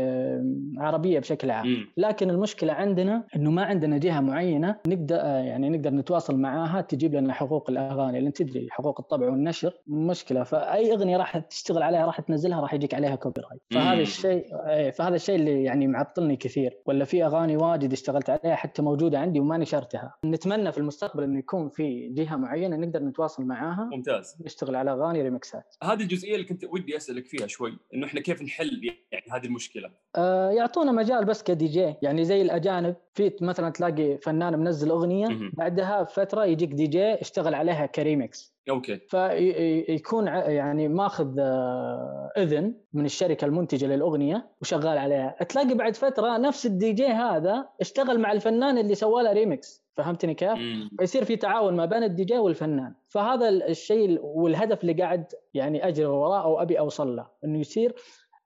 عربية 0.78 1.18
بشكل 1.18 1.50
عام. 1.50 1.66
لكن 1.96 2.30
المشكلة 2.30 2.72
عندنا 2.72 3.24
إنه 3.36 3.50
ما 3.50 3.62
عندنا 3.64 3.98
جهة 3.98 4.20
معينة 4.20 4.76
نقدر 4.86 5.16
آه، 5.20 5.38
يعني 5.38 5.68
نقدر 5.70 5.90
نتواصل 5.90 6.36
معاها 6.36 6.80
تجيب 6.80 7.14
لنا 7.14 7.32
حقوق 7.32 7.70
الأغاني 7.70 8.20
لأن 8.20 8.32
تدري 8.32 8.66
حقوق 8.70 9.00
الطبع 9.00 9.30
والنشر 9.30 9.72
مشكلة 9.86 10.42
فأي 10.42 10.92
أغنية 10.92 11.16
راح 11.16 11.38
تشتغل 11.38 11.82
عليها 11.82 12.06
راح 12.06 12.20
تنزلها 12.20 12.60
راح 12.60 12.74
يجيك 12.74 12.94
عليها 12.94 13.14
copyright 13.14 13.62
فهذا. 13.70 14.00
الشيء 14.00 14.46
إيه، 14.66 14.90
فهذا 14.90 15.14
الشيء 15.14 15.34
اللي 15.34 15.61
يعني 15.64 15.86
معطلني 15.86 16.36
كثير 16.36 16.78
ولا 16.86 17.04
في 17.04 17.24
أغاني 17.24 17.56
واجد 17.56 17.92
اشتغلت 17.92 18.30
عليها 18.30 18.54
حتى 18.54 18.82
موجودة 18.82 19.18
عندي 19.18 19.40
وما 19.40 19.58
نشرتها 19.58 20.14
نتمنى 20.26 20.72
في 20.72 20.78
المستقبل 20.78 21.22
انه 21.22 21.38
يكون 21.38 21.68
في 21.68 22.08
جهة 22.08 22.36
معينة 22.36 22.76
نقدر 22.76 23.02
نتواصل 23.02 23.44
معاها 23.44 23.88
ممتاز. 23.92 24.36
نشتغل 24.44 24.76
على 24.76 24.90
أغاني 24.92 25.22
ريمكسات 25.22 25.74
هذه 25.82 26.02
الجزئية 26.02 26.34
اللي 26.34 26.46
كنت 26.46 26.64
ودي 26.64 26.96
أسألك 26.96 27.26
فيها 27.26 27.46
شوي 27.46 27.78
إنه 27.94 28.06
إحنا 28.06 28.20
كيف 28.20 28.42
نحل 28.42 28.80
يعني 29.12 29.24
هذه 29.32 29.46
المشكلة؟ 29.46 29.90
آه، 30.16 30.50
يعطونا 30.50 30.92
مجال 30.92 31.24
بس 31.24 31.42
كدي 31.42 31.66
جي 31.66 31.94
يعني 32.02 32.24
زي 32.24 32.42
الأجانب. 32.42 32.94
في 33.14 33.32
مثلا 33.40 33.70
تلاقي 33.70 34.18
فنان 34.18 34.58
منزل 34.58 34.90
أغنية. 34.90 35.28
بعدها 35.52 36.04
فترة 36.04 36.44
يجيك 36.44 36.70
دي 36.72 36.86
جي 36.86 37.14
اشتغل 37.14 37.54
عليها 37.54 37.86
ك 37.86 37.97
remix 37.97 38.51
okay. 38.70 38.96
فيكون 38.96 40.26
يعني 40.26 40.88
ماخذ 40.88 41.38
آه، 41.38 42.30
إذن 42.36 42.74
من 42.92 43.04
الشركة 43.04 43.44
المنتجة 43.44 43.86
للأغنية 43.86 44.50
وشغال 44.60 44.98
عليها. 44.98 45.36
تلاقي 45.48 45.74
بعد 45.74 45.96
فترة 45.96 46.36
نفس 46.36 46.66
الدي 46.66 46.92
جي 46.92 47.06
هذا 47.06 47.68
اشتغل 47.80 48.20
مع 48.20 48.32
الفنان 48.32 48.78
اللي 48.78 48.94
سوى 48.94 49.22
له 49.22 49.32
ريمكس 49.32 49.82
فهمتني 49.96 50.34
كيف؟ 50.34 50.58
فيصير 50.98 51.24
في 51.24 51.36
تعاون 51.36 51.76
ما 51.76 51.84
بين 51.84 52.02
الدي 52.02 52.24
جي 52.24 52.38
والفنان. 52.38 52.94
فهذا 53.08 53.48
الشيء 53.48 54.18
والهدف 54.22 54.80
اللي 54.82 54.92
قاعد 54.92 55.26
يعني 55.54 55.88
أجري 55.88 56.06
وراه 56.06 56.44
أو 56.44 56.62
ابي 56.62 56.78
أوصل 56.78 57.16
له 57.16 57.26
إنه 57.44 57.58
يصير 57.60 57.94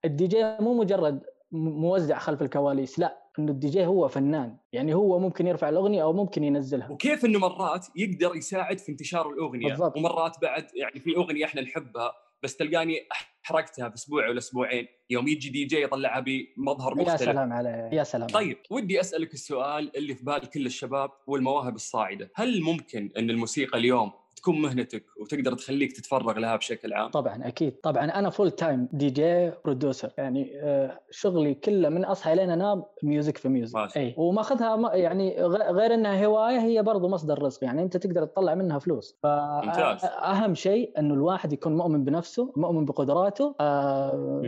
الدي 0.05 0.27
جي 0.27 0.57
مو 0.61 0.75
مجرد 0.75 1.21
موزع 1.53 2.19
خلف 2.19 2.43
الكواليس 2.43 2.99
لا. 2.99 3.26
إنه 3.39 3.53
الدي 3.53 3.69
جي 3.69 3.87
هو 3.87 4.09
فنان. 4.09 4.57
يعني 4.73 4.95
هو 4.95 5.19
ممكن 5.19 5.47
يرفع 5.47 5.69
الأغنية 5.69 6.03
أو 6.03 6.13
ممكن 6.13 6.45
ينزلها. 6.45 6.91
وكيف 6.91 7.25
إنه 7.25 7.39
مرات 7.39 7.87
يقدر 7.97 8.37
يساعد 8.37 8.79
في 8.79 8.93
انتشار 8.93 9.31
الأغنية؟ 9.31 9.69
بالضبط. 9.69 9.97
ومرات 9.97 10.37
بعد 10.43 10.67
يعني 10.75 11.01
في 11.01 11.17
أغنية 11.17 11.45
إحنا 11.45 11.61
نحبها 11.61 12.13
بس 12.43 12.57
تلقاني 12.57 12.97
حرقتها 13.43 13.89
في 13.89 13.95
أسبوع 13.95 14.29
ولا 14.29 14.39
أسبوعين. 14.39 14.87
يوم 15.11 15.29
يجي 15.29 15.51
دي 15.51 15.65
جي 15.65 15.83
يطلعها 15.83 16.21
بمظهر 16.21 16.93
يا 16.93 17.03
مختلف. 17.03 17.21
سلام 17.21 17.53
عليه. 17.53 17.91
يا 17.93 18.03
سلام 18.03 18.27
طيب 18.27 18.59
ودي 18.71 19.01
أسألك 19.01 19.35
السؤال 19.35 19.97
اللي 19.97 20.15
في 20.15 20.25
بال 20.25 20.51
كل 20.51 20.67
الشباب 20.67 21.11
والمواهب 21.27 21.75
الصاعدة، 21.75 22.31
هل 22.35 22.63
ممكن 22.63 23.11
إن 23.19 23.31
الموسيقى 23.31 23.79
اليوم 23.79 24.13
تكون 24.47 24.61
مهنتك 24.61 25.05
وتقدر 25.17 25.53
تخليك 25.55 25.93
تتفرغ 25.93 26.39
لها 26.39 26.57
بشكل 26.57 26.93
عام؟ 26.93 27.11
طبعا 27.11 27.49
أكيد 27.49 27.73
طبعا 27.73 28.05
أنا 28.05 28.31
full 28.31 28.51
time 28.51 28.89
DJ 28.93 29.51
producer 29.65 30.13
يعني 30.19 30.51
آه، 30.55 31.01
شغلي 31.11 31.55
كله 31.55 31.89
من 31.89 32.05
أصحى 32.05 32.35
لين 32.35 32.51
أنام 32.51 32.83
music 33.03 33.37
في 33.37 33.49
music 33.49 33.77
ماشي. 33.77 33.99
أي 33.99 34.15
وماخذها 34.17 34.95
يعني 34.95 35.43
غير 35.47 35.95
إنها 35.95 36.27
هواية 36.27 36.59
هي 36.59 36.83
برضو 36.83 37.09
مصدر 37.09 37.43
رزق 37.43 37.65
يعني 37.65 37.83
أنت 37.83 37.97
تقدر 37.97 38.25
تطلع 38.25 38.55
منها 38.55 38.79
فلوس 38.79 39.17
ممتاز. 39.25 40.01
فاهم 40.01 40.55
شيء 40.55 40.93
إنه 40.99 41.15
الواحد 41.15 41.53
يكون 41.53 41.77
مؤمن 41.77 42.05
بنفسه 42.05 42.53
مؤمن 42.57 42.85
بقدراته 42.85 43.55
آه،. 43.61 44.43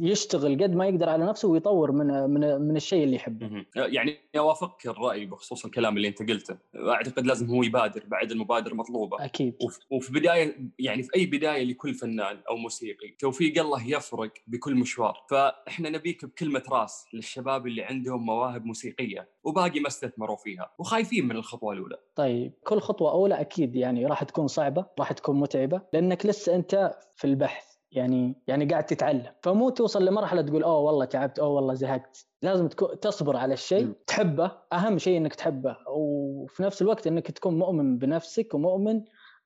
يشتغل 0.00 0.62
قد 0.62 0.74
ما 0.74 0.86
يقدر 0.86 1.08
على 1.08 1.24
نفسه 1.24 1.48
ويطور 1.48 1.92
من 1.92 2.06
من 2.06 2.60
من 2.60 2.76
الشيء 2.76 3.04
اللي 3.04 3.16
يحبه. 3.16 3.64
يعني 3.76 4.18
اوافقك 4.38 4.86
الرأي 4.86 5.26
بخصوص 5.26 5.64
الكلام 5.64 5.96
اللي 5.96 6.08
أنت 6.08 6.18
قلته، 6.18 6.56
أعتقد 6.76 7.26
لازم 7.26 7.50
هو 7.50 7.62
يبادر 7.62 8.02
بعد 8.06 8.30
المبادرة 8.30 8.74
مطلوبة. 8.74 9.24
أكيد 9.24 9.43
وف- 9.64 9.78
وفي 9.90 10.12
بداية 10.12 10.70
يعني 10.78 11.02
في 11.02 11.08
أي 11.16 11.26
بداية 11.26 11.64
لكل 11.64 11.94
فنان 11.94 12.40
أو 12.50 12.56
موسيقي 12.56 13.08
توفيق 13.18 13.60
الله 13.60 13.86
يفرق 13.88 14.32
بكل 14.46 14.74
مشوار. 14.74 15.24
فإحنا 15.30 15.90
نبيك 15.90 16.24
بكلمة 16.24 16.62
راس 16.70 17.06
للشباب 17.14 17.66
اللي 17.66 17.82
عندهم 17.82 18.26
مواهب 18.26 18.64
موسيقية 18.64 19.28
وباقي 19.44 19.80
ما 19.80 19.88
استثمروا 19.88 20.36
فيها 20.36 20.70
وخايفين 20.78 21.28
من 21.28 21.36
الخطوة 21.36 21.72
الأولى. 21.72 21.96
طيب 22.14 22.52
كل 22.64 22.80
خطوة 22.80 23.12
أولى 23.12 23.40
أكيد 23.40 23.76
يعني 23.76 24.06
راح 24.06 24.24
تكون 24.24 24.46
صعبة 24.46 24.86
راح 24.98 25.12
تكون 25.12 25.40
متعبة 25.40 25.80
لأنك 25.92 26.26
لسه 26.26 26.54
أنت 26.54 26.94
في 27.14 27.24
البحث 27.26 27.74
يعني 27.92 28.34
يعني 28.46 28.64
قاعد 28.64 28.86
تتعلم. 28.86 29.32
فمو 29.42 29.70
توصل 29.70 30.04
لمرحلة 30.04 30.42
تقول 30.42 30.62
أوه 30.62 30.78
والله 30.78 31.04
تعبت 31.04 31.38
أوه 31.38 31.48
والله 31.48 31.74
زهقت. 31.74 32.26
لازم 32.42 32.68
تكون 32.68 33.00
تصبر 33.00 33.36
على 33.36 33.54
الشيء. 33.54 33.92
تحبه 34.06 34.52
أهم 34.72 34.98
شيء 34.98 35.16
أنك 35.16 35.34
تحبه. 35.34 35.76
وفي 35.88 36.62
نفس 36.62 36.82
الوقت 36.82 37.06
أنك 37.06 37.30
تكون 37.30 37.58
مؤمن 37.58 37.98
بنفسك 37.98 38.54
ومؤمن 38.54 39.04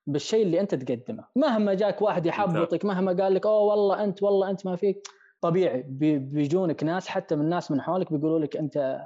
بالشيء 0.08 0.42
اللي 0.42 0.60
أنت 0.60 0.74
تقدمه. 0.74 1.24
مهما 1.36 1.74
جاك 1.74 2.02
واحد 2.02 2.26
يحبطك 2.26 2.84
مهما 2.84 3.12
قال 3.22 3.34
لك 3.34 3.46
أوه 3.46 3.60
والله 3.62 4.04
أنت 4.04 4.22
والله 4.22 4.50
أنت 4.50 4.66
ما 4.66 4.76
فيك 4.76 5.08
طبيعي 5.40 5.84
بيجونك 6.18 6.84
ناس 6.84 7.08
حتى 7.08 7.36
من 7.36 7.48
ناس 7.48 7.70
من 7.70 7.80
حولك 7.80 8.12
بيقولوا 8.12 8.38
لك 8.38 8.56
أنت 8.56 9.00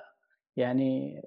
يعني 0.57 1.23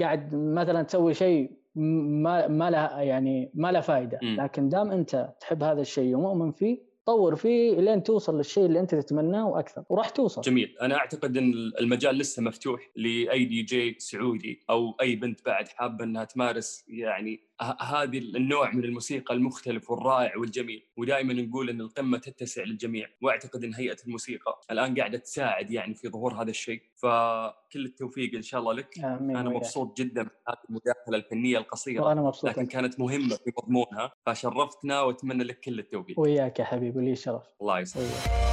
قاعد 0.00 0.34
مثلا 0.34 0.82
تسوي 0.82 1.14
شيء 1.14 1.50
ما 1.74 2.48
ما 2.48 2.70
له 2.70 3.00
يعني 3.00 3.50
ما 3.54 3.72
له 3.72 3.80
فائده 3.80 4.18
لكن 4.22 4.68
دام 4.68 4.90
أنت 4.90 5.34
تحب 5.40 5.62
هذا 5.62 5.80
الشيء 5.80 6.16
ومؤمن 6.16 6.52
فيه 6.52 6.92
طور 7.06 7.36
فيه 7.36 7.80
لين 7.80 8.02
توصل 8.02 8.36
للشيء 8.36 8.66
اللي 8.66 8.80
أنت 8.80 8.94
تتمناه 8.94 9.48
وأكثر. 9.48 9.84
وراح 9.88 10.08
توصل. 10.08 10.40
جميل. 10.42 10.76
أنا 10.82 10.96
أعتقد 10.96 11.36
إن 11.36 11.52
المجال 11.80 12.18
لسه 12.18 12.42
مفتوح 12.42 12.90
لأي 12.96 13.44
دي 13.44 13.62
جي 13.62 13.96
سعودي 13.98 14.60
أو 14.70 14.94
أي 15.00 15.16
بنت 15.16 15.46
بعد 15.46 15.68
حابة 15.68 16.04
إنها 16.04 16.24
تمارس 16.24 16.84
يعني 16.88 17.40
هذه 17.80 18.18
النوع 18.18 18.70
من 18.70 18.84
الموسيقى 18.84 19.34
المختلف 19.34 19.90
والرائع 19.90 20.36
والجميل. 20.36 20.86
ودائما 20.96 21.32
نقول 21.32 21.70
إن 21.70 21.80
القمة 21.80 22.18
تتسع 22.18 22.62
للجميع 22.62 23.08
وأعتقد 23.22 23.64
إن 23.64 23.74
هيئة 23.74 23.96
الموسيقى 24.06 24.60
الآن 24.70 24.98
قاعدة 24.98 25.18
تساعد 25.18 25.70
يعني 25.70 25.94
في 25.94 26.08
ظهور 26.08 26.34
هذا 26.34 26.50
الشيء. 26.50 26.82
فكل 26.94 27.84
التوفيق 27.84 28.34
إن 28.34 28.42
شاء 28.42 28.60
الله 28.60 28.72
لك. 28.72 28.98
آمين 28.98 29.36
أنا. 29.36 29.50
مبسوط 29.50 29.96
جدا 29.96 30.22
بهذه 30.22 30.58
المداخلة 30.70 31.16
الفنية 31.16 31.58
القصيرة 31.58 32.02
وأنا 32.02 32.22
مبسوط. 32.22 32.50
لكن 32.50 32.66
كانت 32.66 33.00
مهمة 33.00 33.36
في 33.36 33.52
مضمونها 33.58 34.12
فشرفتنا 34.26 35.02
وأتمنى 35.02 35.44
لك 35.44 35.60
كل 35.60 35.78
التوفيق. 35.78 36.20
وياك 36.20 36.58
يا 36.58 36.64
حبيبي 36.64 37.00
لي 37.00 37.16
شرف. 37.16 37.42
الله 37.60 37.80
يسلمك. 37.80 38.51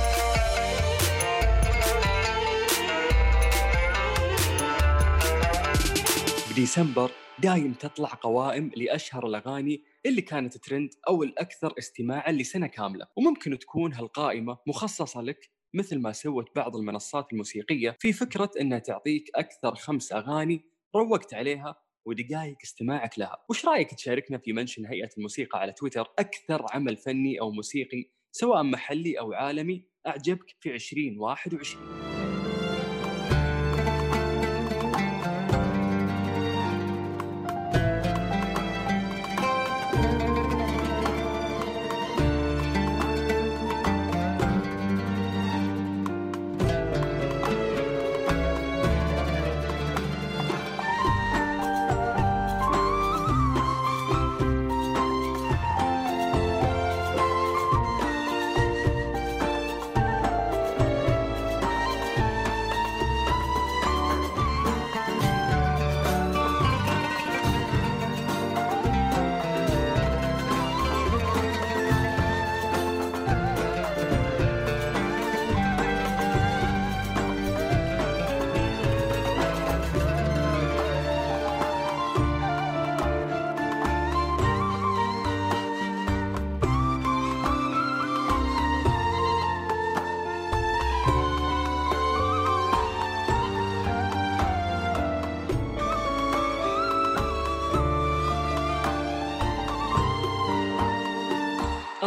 بديسمبر 6.60 7.12
دايم 7.44 7.74
تطلع 7.74 8.10
قوائم 8.22 8.72
لأشهر 8.76 9.28
الأغاني 9.28 9.84
اللي 10.06 10.22
كانت 10.22 10.58
ترند 10.58 10.90
أو 11.08 11.24
الأكثر 11.24 11.74
استماعاً 11.78 12.32
لسنة 12.32 12.68
كاملة. 12.68 13.08
وممكن 13.18 13.60
تكون 13.60 13.94
هالقائمة 13.94 14.58
مخصصة 14.68 15.22
لك 15.22 15.50
مثل 15.74 16.00
ما 16.00 16.12
سوت 16.12 16.56
بعض 16.56 16.76
المنصات 16.76 17.34
الموسيقية 17.34 17.98
في 18.00 18.14
فكرة 18.14 18.52
أنها 18.62 18.80
تعطيك 18.80 19.30
أكثر 19.36 19.76
خمس 19.76 20.12
أغاني 20.12 20.66
روقت 20.96 21.34
عليها 21.34 21.76
ودقائق 22.06 22.58
استماعك 22.64 23.20
لها. 23.20 23.38
وش 23.50 23.66
رأيك 23.66 23.94
تشاركنا 23.94 24.38
في 24.38 24.54
منشن 24.54 24.86
هيئة 24.86 25.10
الموسيقى 25.18 25.60
على 25.60 25.72
تويتر 25.72 26.08
أكثر 26.20 26.66
عمل 26.74 26.98
فني 26.98 27.40
أو 27.42 27.52
موسيقي 27.52 28.06
سواء 28.32 28.64
محلي 28.64 29.20
أو 29.20 29.34
عالمي؟ 29.34 29.84
أعجبك 30.08 30.56
في 30.60 30.74
2021 30.74 32.19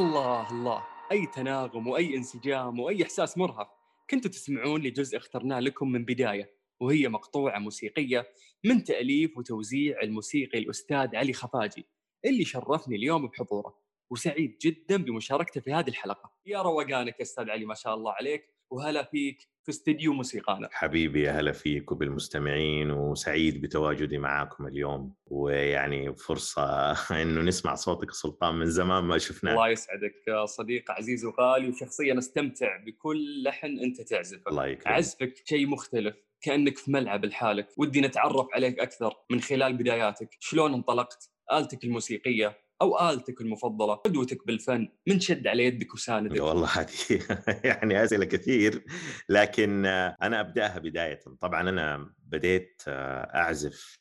الله 0.02 0.50
الله. 0.50 0.84
أي 1.12 1.26
تناغم 1.26 1.88
وأي 1.88 2.16
انسجام 2.16 2.80
وأي 2.80 3.02
إحساس 3.02 3.38
مرهف. 3.38 3.68
كنتوا 4.10 4.30
تسمعون 4.30 4.82
لجزء 4.82 5.16
اخترناه 5.16 5.60
لكم 5.60 5.92
من 5.92 6.04
بداية 6.04 6.54
وهي 6.80 7.08
مقطوعة 7.08 7.58
موسيقية 7.58 8.28
من 8.64 8.84
تأليف 8.84 9.38
وتوزيع 9.38 10.00
الموسيقي 10.02 10.58
الأستاذ 10.58 11.16
علي 11.16 11.32
خفاجي 11.32 11.86
اللي 12.24 12.44
شرفني 12.44 12.96
اليوم 12.96 13.26
بحضوره. 13.26 13.78
وسعيد 14.10 14.58
جدا 14.60 14.96
بمشاركته 14.96 15.60
في 15.60 15.72
هذه 15.72 15.88
الحلقة. 15.88 16.32
يا 16.46 16.62
روقانك 16.62 17.18
يا 17.18 17.22
أستاذ 17.22 17.50
علي 17.50 17.64
ما 17.64 17.74
شاء 17.74 17.94
الله 17.94 18.12
عليك. 18.12 18.44
وهلا 18.70 19.02
فيك. 19.02 19.51
في 19.62 19.68
استديو 19.68 20.12
موسيقانا 20.12 20.68
حبيبي 20.72 21.22
يا 21.22 21.33
هلا 21.33 21.53
فيك 21.53 21.92
وبالمستمعين 21.92 22.90
وسعيد 22.90 23.61
بتواجدي 23.61 24.18
معاكم 24.18 24.66
اليوم. 24.66 25.14
ويعني 25.27 26.16
فرصة 26.16 26.92
إنه 27.22 27.40
نسمع 27.40 27.75
صوتك 27.75 28.11
سلطان 28.11 28.55
من 28.55 28.66
زمان 28.66 29.05
ما 29.05 29.18
شفناه. 29.18 29.53
الله 29.53 29.68
يسعدك 29.68 30.14
صديق 30.44 30.90
عزيز 30.90 31.25
وغالي 31.25 31.68
وشخصيا 31.68 32.18
أستمتع 32.18 32.77
بكل 32.77 33.42
لحن 33.42 33.79
أنت 33.79 34.01
تعزفه. 34.01 34.51
الله 34.51 34.66
يكرمك. 34.66 34.96
عزفك 34.96 35.35
شيء 35.44 35.66
مختلف 35.66 36.16
كأنك 36.40 36.79
في 36.79 36.90
ملعب 36.90 37.25
لحالك 37.25 37.68
ودي 37.77 38.01
نتعرف 38.01 38.46
عليك 38.55 38.79
أكثر 38.79 39.14
من 39.31 39.40
خلال 39.40 39.77
بداياتك. 39.77 40.29
شلون 40.40 40.75
انطلقت؟ 40.75 41.31
آلتك 41.53 41.85
الموسيقية 41.85 42.62
أو 42.83 43.11
آلتك 43.11 43.40
المفضلة 43.40 43.95
قدوتك 43.95 44.47
بالفن 44.47 44.88
من 45.07 45.21
شد 45.21 45.47
على 45.47 45.64
يدك 45.64 45.95
وساندك؟ 45.95 46.40
والله 46.40 46.68
هذه 46.68 47.23
يعني 47.64 48.05
أسئلة 48.05 48.25
كثير 48.25 48.85
لكن 49.29 49.87
أنا 49.87 50.40
أبدأها 50.40 50.79
بداية. 50.79 51.21
طبعا 51.40 51.68
أنا 51.68 52.12
بديت 52.18 52.83
أعزف 52.88 53.99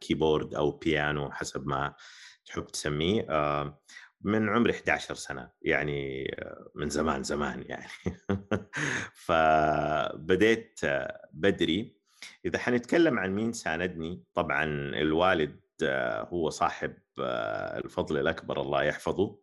keyboard 0.00 0.54
أو 0.54 0.70
بيانو 0.70 1.30
حسب 1.30 1.66
ما 1.66 1.94
تحب 2.44 2.66
تسميه 2.66 3.26
من 4.20 4.48
عمري 4.48 4.72
11 4.72 5.14
سنة 5.14 5.50
يعني 5.62 6.30
من 6.74 6.88
زمان 6.88 7.22
زمان 7.22 7.64
يعني. 7.68 7.90
فبديت 9.26 10.80
بدري. 11.32 12.00
إذا 12.44 12.58
حنتكلم 12.58 13.18
عن 13.18 13.34
مين 13.34 13.52
ساندني 13.52 14.24
طبعا 14.34 14.64
الوالد 14.94 15.60
هو 16.32 16.50
صاحب 16.50 16.94
الفضل 17.84 18.18
الأكبر 18.18 18.60
الله 18.60 18.82
يحفظه 18.82 19.38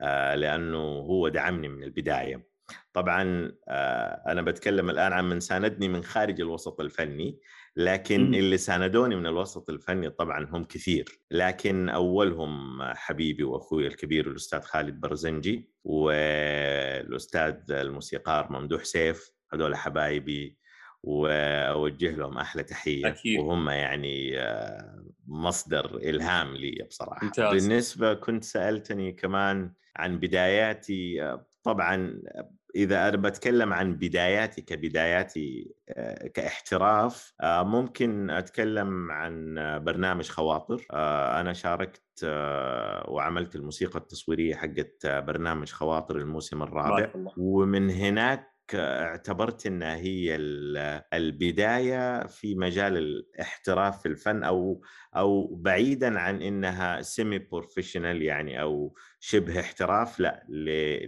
آه، 0.00 0.34
لأنه 0.34 0.78
هو 0.78 1.28
دعمني 1.28 1.68
من 1.68 1.82
البداية 1.82 2.52
طبعا 2.92 3.52
آه، 3.68 4.22
أنا 4.26 4.42
بتكلم 4.42 4.90
الآن 4.90 5.12
عن 5.12 5.28
من 5.28 5.40
ساندني 5.40 5.88
من 5.88 6.04
خارج 6.04 6.40
الوسط 6.40 6.80
الفني 6.80 7.38
لكن. 7.76 8.34
اللي 8.34 8.58
ساندوني 8.58 9.16
من 9.16 9.26
الوسط 9.26 9.70
الفني 9.70 10.10
طبعا 10.10 10.46
هم 10.52 10.64
كثير 10.64 11.20
لكن 11.30 11.88
أولهم 11.88 12.82
حبيبي 12.82 13.42
وأخوي 13.42 13.86
الكبير 13.86 14.30
الأستاذ 14.30 14.60
خالد 14.60 15.00
برزنجي 15.00 15.70
والأستاذ 15.84 17.54
الموسيقار 17.70 18.52
ممدوح 18.52 18.84
سيف 18.84 19.30
هذول 19.52 19.76
حبايبي 19.76 20.58
وأوجه 21.02 22.10
لهم 22.16 22.38
أحلى 22.38 22.62
تحية 22.62 23.08
أكيد. 23.08 23.40
وهم 23.40 23.68
يعني 23.68 24.40
آه، 24.40 25.04
مصدر 25.26 25.96
إلهام 25.96 26.54
لي 26.56 26.86
بصراحة 26.88 27.24
ممتاز. 27.24 27.66
بالنسبة 27.68 28.14
كنت 28.14 28.44
سألتني 28.44 29.12
كمان 29.12 29.72
عن 29.96 30.18
بداياتي 30.18 31.22
آه، 31.22 31.46
طبعا 31.62 32.22
إذا 32.76 33.08
أنا 33.08 33.16
بتكلم 33.16 33.72
عن 33.72 33.94
بداياتي 33.96 34.62
كبداياتي 34.62 35.74
آه، 35.88 36.26
كاحتراف 36.26 37.34
آه، 37.40 37.62
ممكن 37.62 38.30
أتكلم 38.30 39.10
عن 39.10 39.58
آه، 39.58 39.78
برنامج 39.78 40.28
خواطر 40.28 40.86
آه، 40.92 41.40
أنا 41.40 41.52
شاركت 41.52 42.02
آه، 42.24 43.10
وعملت 43.10 43.56
الموسيقى 43.56 43.98
التصويرية 43.98 44.54
حقت 44.54 45.04
آه، 45.04 45.20
برنامج 45.20 45.70
خواطر 45.72 46.16
الموسم 46.16 46.62
الرابع 46.62 47.10
ومن 47.36 47.90
هناك 47.90 48.51
اعتبرت 48.74 49.66
إنها 49.66 49.96
هي 49.96 50.36
البداية 51.12 52.26
في 52.26 52.54
مجال 52.54 52.96
الاحتراف 52.96 54.02
في 54.02 54.08
الفن 54.08 54.44
أو 54.44 54.82
أو 55.16 55.54
بعيدا 55.54 56.18
عن 56.18 56.42
إنها 56.42 57.02
سيمي 57.02 57.38
بروفيشنال 57.38 58.22
يعني 58.22 58.62
أو 58.62 58.94
شبه 59.20 59.60
احتراف 59.60 60.20
لا 60.20 60.46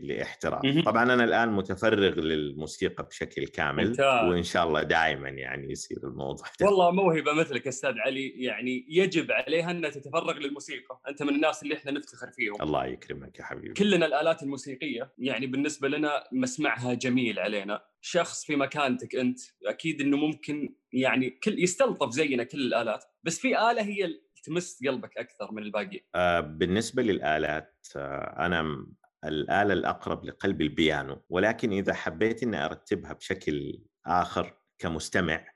لاحتراف. 0.03 0.85
طبعا 0.85 1.03
أنا 1.03 1.25
الآن 1.25 1.53
متفرغ 1.53 2.21
للموسيقى 2.21 3.05
بشكل 3.05 3.47
كامل 3.47 3.89
ممتاز. 3.89 4.29
وإن 4.29 4.43
شاء 4.43 4.69
الله 4.69 4.83
دائما 4.83 5.29
يعني 5.29 5.73
يصير 5.73 5.99
الموضوع 6.05 6.47
ده. 6.61 6.67
والله 6.67 6.91
موهبة 6.91 7.33
مثلك 7.33 7.67
أستاذ 7.67 7.99
علي 7.99 8.29
يعني 8.29 8.87
يجب 8.89 9.33
عليها 9.33 9.71
أنها 9.71 9.91
تتفرغ 9.91 10.39
للموسيقى. 10.39 11.01
أنت 11.09 11.23
من 11.23 11.35
الناس 11.35 11.63
اللي 11.63 11.75
إحنا 11.75 11.93
نفتخر 11.93 12.31
فيهم. 12.37 12.63
الله 12.63 12.87
يكرمك 12.87 13.39
يا 13.39 13.45
حبيبي. 13.45 13.75
كلنا 13.75 14.07
الآلات 14.07 14.43
الموسيقية 14.43 15.13
يعني 15.19 15.47
بالنسبة 15.47 15.89
لنا 15.89 16.25
مسمعها 16.33 16.95
جميل 16.95 17.39
علينا 17.55 17.85
شخص 18.01 18.45
في 18.45 18.57
مكانتك 18.57 19.17
أنت 19.17 19.39
أكيد 19.67 20.01
إنه 20.01 20.17
ممكن 20.17 20.75
يعني 20.93 21.31
كل 21.31 21.63
يستلطف 21.63 22.11
زينا 22.11 22.45
كل 22.45 22.59
الآلات 22.59 23.05
بس 23.23 23.39
في 23.39 23.71
آلة 23.71 23.83
هي 23.83 24.21
تمس 24.45 24.79
قلبك 24.87 25.19
أكثر 25.19 25.53
من 25.53 25.63
الباقي. 25.63 26.01
آه 26.15 26.41
بالنسبة 26.41 27.03
للآلات 27.03 27.87
آه 27.97 28.47
أنا 28.47 28.87
الآلة 29.25 29.73
الأقرب 29.73 30.25
لقلبي 30.25 30.65
البيانو 30.65 31.25
ولكن 31.29 31.73
إذا 31.73 31.95
حبيت 31.95 32.43
إني 32.43 32.65
أرتبها 32.65 33.13
بشكل 33.13 33.83
آخر 34.07 34.57
كمستمع 34.79 35.47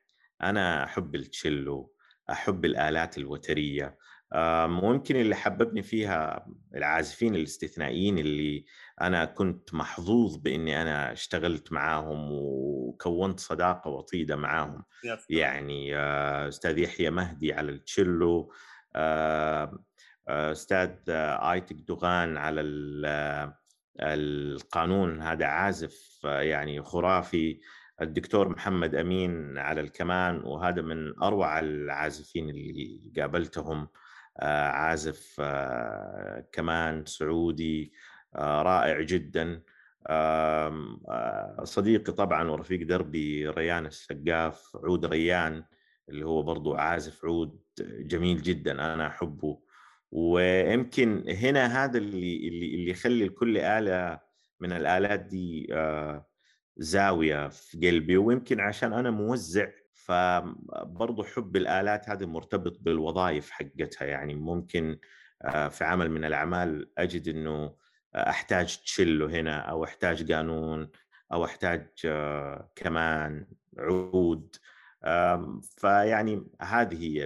أنا 0.43 0.85
أحب 0.85 1.15
التشيلو 1.15 1.95
أحب 2.31 2.65
الآلات 2.65 3.19
الوترية 3.19 3.99
ممكن 4.67 5.17
اللي 5.17 5.35
حببني 5.35 5.83
فيها 5.83 6.47
العازفين 6.75 7.35
الاستثنائيين 7.35 8.19
اللي 8.19 8.65
أنا 9.01 9.25
كنت 9.25 9.75
محظوظ 9.75 10.37
بإني 10.37 10.83
أنا 10.83 11.13
اشتغلت 11.13 11.73
معاهم 11.73 12.29
وكونت 12.33 13.41
صداقة 13.41 13.91
وطيدة 13.91 14.37
معاهم. 14.37 14.85
يعني 15.31 15.97
أستاذ 16.49 16.79
يحيى 16.79 17.11
مهدي 17.11 17.53
على 17.53 17.71
التشيلو 17.73 18.53
أستاذ 20.29 20.91
آيتك 21.09 21.77
دوغان 21.77 22.37
على 22.37 22.61
القانون. 24.01 25.23
هذا 25.23 25.47
عازف 25.47 26.21
يعني 26.25 26.83
خرافي. 26.83 27.61
الدكتور 28.03 28.49
محمد 28.49 28.95
أمين 28.95 29.59
على 29.59 29.81
الكمان. 29.81 30.41
وهذا 30.45 30.83
من 30.83 31.23
أروع 31.23 31.61
العازفين 31.61 32.51
اللي 32.51 33.01
قابلتهم. 33.17 33.81
آه، 33.83 34.08
عازف 34.47 35.37
آه، 35.41 36.45
كمان 36.53 37.05
سعودي 37.07 37.93
آه، 38.37 38.63
رائع 38.63 39.01
جدا. 39.01 39.63
صديقي 41.65 42.13
طبعا 42.13 42.51
ورفيق 42.51 42.87
دربي 42.87 43.49
ريان 43.49 43.87
السقاف 43.87 44.77
عود 44.77 45.07
ريان 45.07 45.65
اللي 46.09 46.27
هو 46.27 46.43
برضو 46.43 46.75
عازف 46.75 47.25
عود 47.25 47.61
جميل 47.81 48.43
جدا 48.43 48.73
أنا 48.73 49.07
أحبه. 49.07 49.61
ويمكن 50.11 51.25
هنا 51.29 51.85
هذا 51.85 51.99
اللي 51.99 52.49
اللي 52.49 52.75
اللي 52.75 52.91
يخلي 52.91 53.25
لكل 53.27 53.59
آلة 53.59 54.21
من 54.61 54.73
الآلات 54.73 55.21
دي 55.21 55.67
زاوية 56.77 57.49
في 57.49 57.79
قلبي. 57.89 58.17
ويمكن 58.17 58.61
عشان 58.61 58.93
أنا 58.93 59.11
موزع 59.11 59.69
فبرضه 60.09 61.25
حب 61.25 61.57
الآلات 61.57 62.09
هذه 62.09 62.27
مرتبط 62.27 62.79
بالوظائف 62.81 63.51
حقتها. 63.51 64.07
يعني 64.07 64.35
ممكن 64.35 64.99
آه، 65.43 65.69
في 65.69 65.85
عمل 65.85 66.11
من 66.11 66.25
الأعمال 66.25 66.91
أجد 66.99 67.29
إنه 67.29 67.75
أحتاج 68.15 68.77
تشيلو 68.77 69.27
هنا 69.27 69.59
أو 69.59 69.85
أحتاج 69.85 70.33
قانون 70.33 70.91
أو 71.33 71.45
أحتاج 71.45 71.89
آه، 72.05 72.71
كمان 72.77 73.47
عود. 73.79 74.57
فيعني 75.77 76.47
هذه 76.61 77.03
هي 77.03 77.25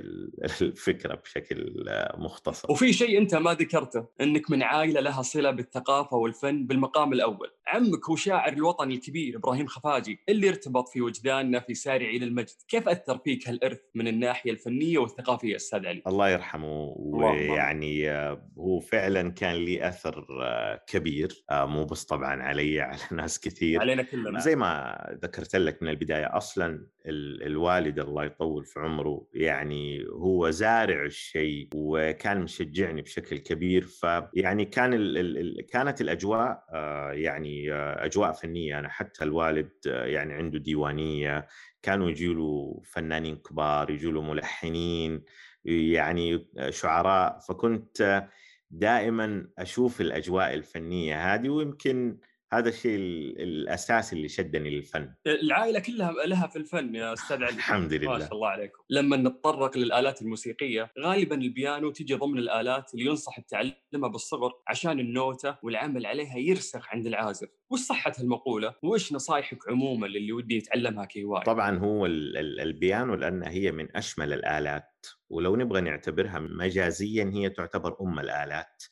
الفكرة 0.63 1.15
بشكل 1.15 1.85
مختصر. 2.15 2.73
وفي 2.73 2.93
شيء 2.93 3.19
أنت 3.19 3.35
ما 3.35 3.55
ذكرته 3.55 4.07
إنك 4.21 4.51
من 4.51 4.63
عائلة 4.63 5.01
لها 5.01 5.23
صلة 5.23 5.51
بالثقافة 5.51 6.17
والفن 6.17 6.67
بالمقام 6.67 7.13
الأول. 7.13 7.51
عمك 7.67 8.09
هو 8.11 8.17
شاعر 8.17 8.53
الوطن 8.53 8.91
الكبير 8.91 9.37
إبراهيم 9.37 9.67
خفاجي 9.67 10.21
اللي 10.29 10.49
ارتبط 10.49 10.89
في 10.89 11.01
وجداننا 11.01 11.61
في 11.61 11.75
سارع 11.75 12.09
إلى 12.09 12.25
المجد. 12.25 12.57
كيف 12.69 12.89
أثر 12.89 13.19
فيك 13.19 13.49
هالإرث 13.49 13.81
من 13.95 14.09
الناحية 14.09 14.51
الفنية 14.51 14.99
والثقافية 14.99 15.57
أستاذ 15.57 15.87
علي؟ 15.87 16.03
الله 16.07 16.29
يرحمه. 16.29 16.95
ويعني 16.97 18.11
آه، 18.11 18.49
هو 18.59 18.81
فعلا 18.81 19.31
كان 19.31 19.55
لي 19.55 19.89
أثر 19.89 20.27
آه، 20.43 20.85
كبير 20.87 21.45
آه، 21.51 21.67
مو 21.67 21.85
بس 21.85 22.05
طبعا 22.05 22.43
علي 22.43 22.81
على 22.81 22.99
ناس 23.13 23.41
كثير. 23.41 23.81
علينا 23.81 24.03
كلنا. 24.03 24.41
زي 24.41 24.57
ما 24.57 24.99
ذكرت 25.23 25.57
لك 25.57 25.83
من 25.83 25.89
البداية 25.89 26.37
أصلا 26.37 26.87
الوالد 27.07 27.99
الله 27.99 28.25
يطول 28.25 28.65
في 28.65 28.81
عمره 28.81 29.27
يعني 29.35 30.07
هو 30.09 30.51
زارع 30.51 31.05
الشيء 31.05 31.69
وكان 31.75 32.41
مشجعني 32.41 33.03
بشكل 33.03 33.39
كبير. 33.39 33.87
فيعني 33.87 34.65
كان 34.65 34.95
ال 34.95 35.19
ال 35.19 35.67
كانت 35.67 36.01
الأجواء 36.01 36.65
آه، 36.73 37.13
يعني 37.57 38.07
أجواء 38.07 38.33
فنية. 38.33 38.79
أنا 38.79 38.89
حتى 38.89 39.25
الوالد 39.25 39.71
يعني 39.87 40.35
عنده 40.35 40.59
ديوانية 40.59 41.47
كانوا 41.83 42.11
يجوا 42.11 42.35
له 42.35 42.83
فنانين 42.85 43.37
كبار 43.37 43.91
يجوا 43.91 44.13
له 44.13 44.23
ملحنين 44.23 45.23
يعني 45.65 46.49
شعراء. 46.71 47.39
فكنت 47.49 48.29
دائما 48.71 49.49
أشوف 49.59 50.01
الأجواء 50.01 50.55
الفنية 50.55 51.35
هذه 51.35 51.49
ويمكن 51.49 52.19
هذا 52.53 52.69
الشيء 52.69 52.97
الأساسي 52.97 54.17
اللي 54.17 54.29
شدني 54.29 54.71
للفن. 54.71 55.15
العائلة 55.27 55.79
كلها 55.79 56.13
لها 56.27 56.47
في 56.47 56.57
الفن 56.57 56.95
يا 56.95 57.13
أستاذ 57.13 57.37
علي. 57.37 57.57
الحمد 57.57 57.93
لله. 57.93 58.13
ما 58.13 58.19
شاء 58.19 58.35
الله 58.35 58.49
عليكم. 58.49 58.79
لما 58.91 59.17
نتطرق 59.17 59.79
للآلات 59.79 60.23
الموسيقية 60.23 60.93
غالبا 61.01 61.35
البيانو 61.35 61.91
تجي 61.91 62.15
ضمن 62.15 62.39
الآلات 62.39 62.95
اللي 62.95 63.05
ينصح 63.07 63.41
بتعلمها 63.41 64.09
بالصغر 64.13 64.53
عشان 64.69 65.01
النوتة 65.01 65.57
والعمل 65.63 66.07
عليها 66.07 66.37
يرسخ 66.39 66.89
عند 66.89 67.07
العازف. 67.07 67.49
وش 67.71 67.81
صحة 67.81 68.13
المقوله 68.21 68.75
وايش 68.83 69.13
نصايحك 69.13 69.69
عموما 69.69 70.07
للي 70.07 70.33
ودي 70.33 70.57
يتعلمها 70.57 71.05
كهوايه 71.05 71.45
طبعا 71.45 71.79
هو 71.79 72.07
البيانو 72.07 73.15
لأن 73.15 73.43
هي 73.43 73.73
من 73.73 73.97
أشمل 73.97 74.33
الآلات 74.33 75.07
ولو 75.31 75.57
نبغى 75.57 75.81
نعتبرها 75.81 76.39
مجازيا 76.39 77.31
هي 77.35 77.51
تعتبر 77.51 77.97
أم 78.01 78.21
الآلات. 78.21 78.85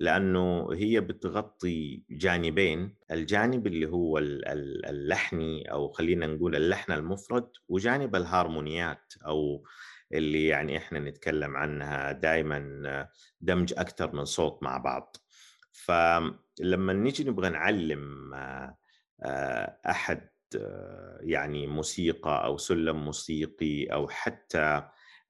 لأنه 0.00 0.72
هي 0.72 1.00
بتغطي 1.00 2.04
جانبين، 2.10 2.94
الجانب 3.10 3.66
اللي 3.66 3.86
هو 3.88 4.18
اللحني 4.18 5.70
أو 5.72 5.88
خلينا 5.88 6.26
نقول 6.26 6.56
اللحن 6.56 6.92
المفرد 6.92 7.48
وجانب 7.68 8.16
الهارمونيات 8.16 9.12
أو 9.26 9.64
اللي 10.12 10.46
يعني 10.46 10.76
إحنا 10.76 10.98
نتكلم 10.98 11.56
عنها 11.56 12.12
دائما 12.12 13.08
دمج 13.40 13.74
أكثر 13.78 14.14
من 14.14 14.24
صوت 14.24 14.62
مع 14.62 14.78
بعض. 14.78 15.16
فلما 15.72 16.92
نيجي 16.92 17.24
نبغى 17.24 17.48
نعلم 17.48 18.34
أحد 19.86 20.28
يعني 21.20 21.66
موسيقى 21.66 22.44
أو 22.44 22.56
سلم 22.56 23.04
موسيقي 23.04 23.84
أو 23.84 24.08
حتى 24.08 24.82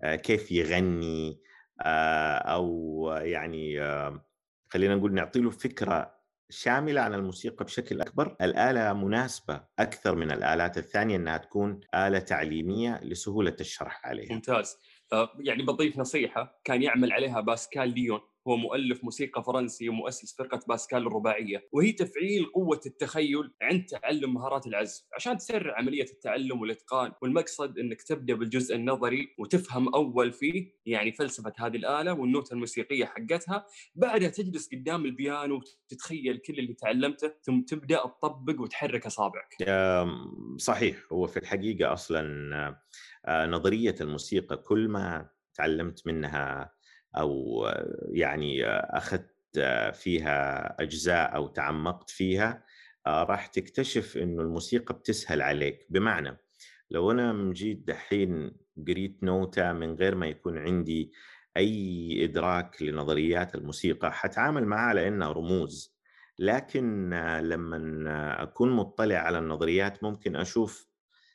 كيف 0.05 0.53
يغني 0.53 1.41
أو 1.81 3.11
يعني 3.23 3.81
خلينا 4.69 4.95
نقول 4.95 5.15
نعطي 5.15 5.41
له 5.41 5.51
فكرة 5.51 6.19
شاملة 6.51 7.01
عن 7.01 7.15
الموسيقى 7.15 7.65
بشكل 7.65 8.01
أكبر، 8.01 8.37
الآلة 8.41 8.93
مناسبة 8.93 9.65
أكثر 9.79 10.15
من 10.15 10.31
الآلات 10.31 10.79
الثانية 10.79 11.17
إنها 11.17 11.37
تكون 11.37 11.81
آلة 11.95 12.19
تعليمية 12.19 13.01
لسهولة 13.03 13.57
الشرح 13.61 14.07
عليها. 14.07 14.35
ممتاز، 14.35 14.77
آه، 15.13 15.33
يعني 15.41 15.63
بضيف 15.63 15.99
نصيحة 15.99 16.61
كان 16.65 16.83
يعمل 16.83 17.13
عليها 17.13 17.41
باسكال 17.41 17.95
ليون 17.95 18.21
هو 18.49 18.57
مؤلف 18.57 19.05
موسيقى 19.05 19.45
فرنسي 19.45 19.89
ومؤسس 19.89 20.37
فرقة 20.37 20.61
باسكال 20.69 21.07
الرباعية 21.07 21.69
وهي 21.73 21.93
تفعيل 21.93 22.47
قوة 22.55 22.81
التخيل 22.87 23.51
عند 23.63 23.85
تعلم 23.85 24.35
مهارات 24.35 24.67
العزف. 24.67 25.05
عشان 25.15 25.37
تسرع 25.37 25.79
عملية 25.79 26.03
التعلم 26.05 26.61
والإتقان 26.61 27.13
والمقصد 27.23 27.79
أنك 27.79 28.03
تبدأ 28.03 28.35
بالجزء 28.35 28.77
النظري 28.77 29.35
وتفهم 29.39 29.95
أول 29.95 30.33
فيه 30.33 30.73
يعني 30.87 31.13
فلسفة 31.13 31.53
هذه 31.59 31.77
الآلة 31.77 32.13
والنوتة 32.13 32.55
الموسيقية 32.55 33.05
حقتها. 33.05 33.67
بعدها 33.95 34.29
تجلس 34.29 34.69
قدام 34.75 35.05
البيانو 35.05 35.61
وتتخيل 35.89 36.39
كل 36.39 36.59
اللي 36.59 36.75
تعلمته 36.75 37.33
ثم 37.43 37.61
تبدأ 37.61 38.03
تطبق 38.07 38.61
وتحرك 38.61 39.07
أصابعك. 39.07 39.55
صحيح. 40.57 40.97
هو 41.13 41.27
في 41.27 41.37
الحقيقة 41.37 41.93
أصلا 41.93 42.79
آه، 43.27 43.47
نظرية 43.47 43.95
الموسيقى 44.01 44.57
كل 44.57 44.89
ما 44.89 45.29
تعلمت 45.55 46.07
منها 46.07 46.73
أو 47.17 47.67
يعني 48.09 48.67
أخذت 48.67 49.35
فيها 49.93 50.77
أجزاء 50.83 51.35
أو 51.35 51.49
تعمقت 51.49 52.11
فيها 52.11 52.65
راح 53.07 53.47
تكتشف 53.47 54.17
إنه 54.17 54.43
الموسيقى 54.43 54.95
بتسهل 54.95 55.43
عليك. 55.43 55.87
بمعنى 55.91 56.39
لو 56.91 57.11
أنا 57.11 57.53
جيت 57.53 57.87
دحين 57.87 58.53
قريت 58.89 59.23
نوتة 59.23 59.73
من 59.73 59.95
غير 59.95 60.15
ما 60.15 60.27
يكون 60.27 60.59
عندي 60.59 61.13
أي 61.57 62.25
إدراك 62.25 62.83
لنظريات 62.83 63.55
الموسيقى 63.55 64.13
حتعامل 64.13 64.65
معها 64.67 64.89
على 64.89 65.09
انها 65.09 65.33
رموز. 65.33 65.99
لكن 66.39 67.11
لما 67.43 68.43
أكون 68.43 68.71
مطلع 68.71 69.17
على 69.17 69.39
النظريات 69.39 70.03
ممكن 70.05 70.37
أشوف 70.37 70.89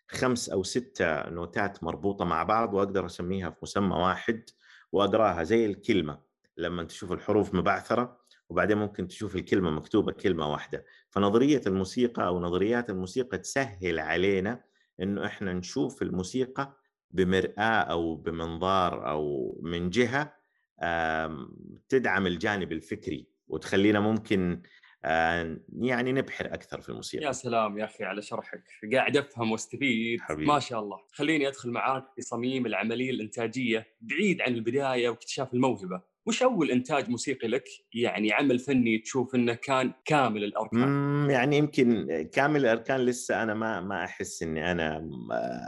خمس 0.08 0.50
أو 0.50 0.64
ستة 0.64 1.30
نوتات 1.30 1.84
مربوطة 1.84 2.26
مع 2.26 2.44
بعض 2.44 2.74
وأقدر 2.74 3.06
أسميها 3.06 3.50
في 3.50 3.58
مسمى 3.64 3.96
واحد. 3.96 4.44
واقراها 4.94 5.44
زي 5.44 5.66
الكلمة 5.66 6.20
لما 6.58 6.84
تشوف 6.84 7.12
الحروف 7.12 7.54
مبعثرة 7.54 8.24
وبعدين 8.50 8.78
ممكن 8.78 9.08
تشوف 9.08 9.36
الكلمة 9.36 9.70
مكتوبة 9.70 10.12
كلمة 10.12 10.52
واحدة. 10.52 10.86
فنظرية 11.10 11.62
الموسيقى 11.68 12.28
أو 12.28 12.40
نظريات 12.40 12.90
الموسيقى 12.90 13.38
تسهل 13.38 14.00
علينا 14.00 14.64
إنه 15.02 15.26
إحنا 15.26 15.54
نشوف 15.54 16.02
الموسيقى 16.02 16.78
بمرآة 17.12 17.62
أو 17.82 18.16
بمنظار 18.16 19.10
أو 19.10 19.60
من 19.64 19.90
جهة 19.90 20.34
تدعم 21.90 22.28
الجانب 22.28 22.72
الفكري 22.72 23.28
وتخلينا 23.48 24.00
ممكن 24.00 24.62
يعني 25.82 26.12
نبحر 26.12 26.46
أكثر 26.46 26.82
في 26.82 26.90
الموسيقى. 26.90 27.26
يا 27.26 27.32
سلام 27.32 27.78
يا 27.78 27.86
أخي 27.86 28.04
على 28.04 28.22
شرحك. 28.22 28.64
قاعد 28.94 29.18
أفهم 29.18 29.52
وأستفيد. 29.52 30.22
حبيبي. 30.22 30.46
ما 30.46 30.60
شاء 30.60 30.80
الله. 30.80 30.98
خليني 31.12 31.48
أدخل 31.48 31.70
معاك 31.70 32.06
في 32.16 32.22
صميم 32.22 32.66
العملية 32.66 33.12
الإنتاجية 33.12 33.88
بعيد 34.02 34.42
عن 34.42 34.54
البداية 34.54 35.10
واكتشاف 35.10 35.54
الموهبة. 35.54 36.13
وش 36.26 36.44
أول 36.44 36.72
إنتاج 36.72 37.10
موسيقي 37.10 37.48
لك؟ 37.48 37.64
يعني 37.94 38.34
عمل 38.34 38.60
فني 38.60 38.98
تشوف 38.98 39.36
إنه 39.36 39.54
كان 39.54 39.94
كامل 40.06 40.44
الأركان. 40.44 41.30
يعني 41.30 41.58
يمكن 41.58 42.08
كامل 42.34 42.60
الأركان 42.60 43.00
لسه 43.00 43.44
أنا 43.44 43.54
ما 43.54 43.82
ما 43.82 44.04
أحس 44.04 44.44
إني 44.44 44.72
أنا 44.72 45.10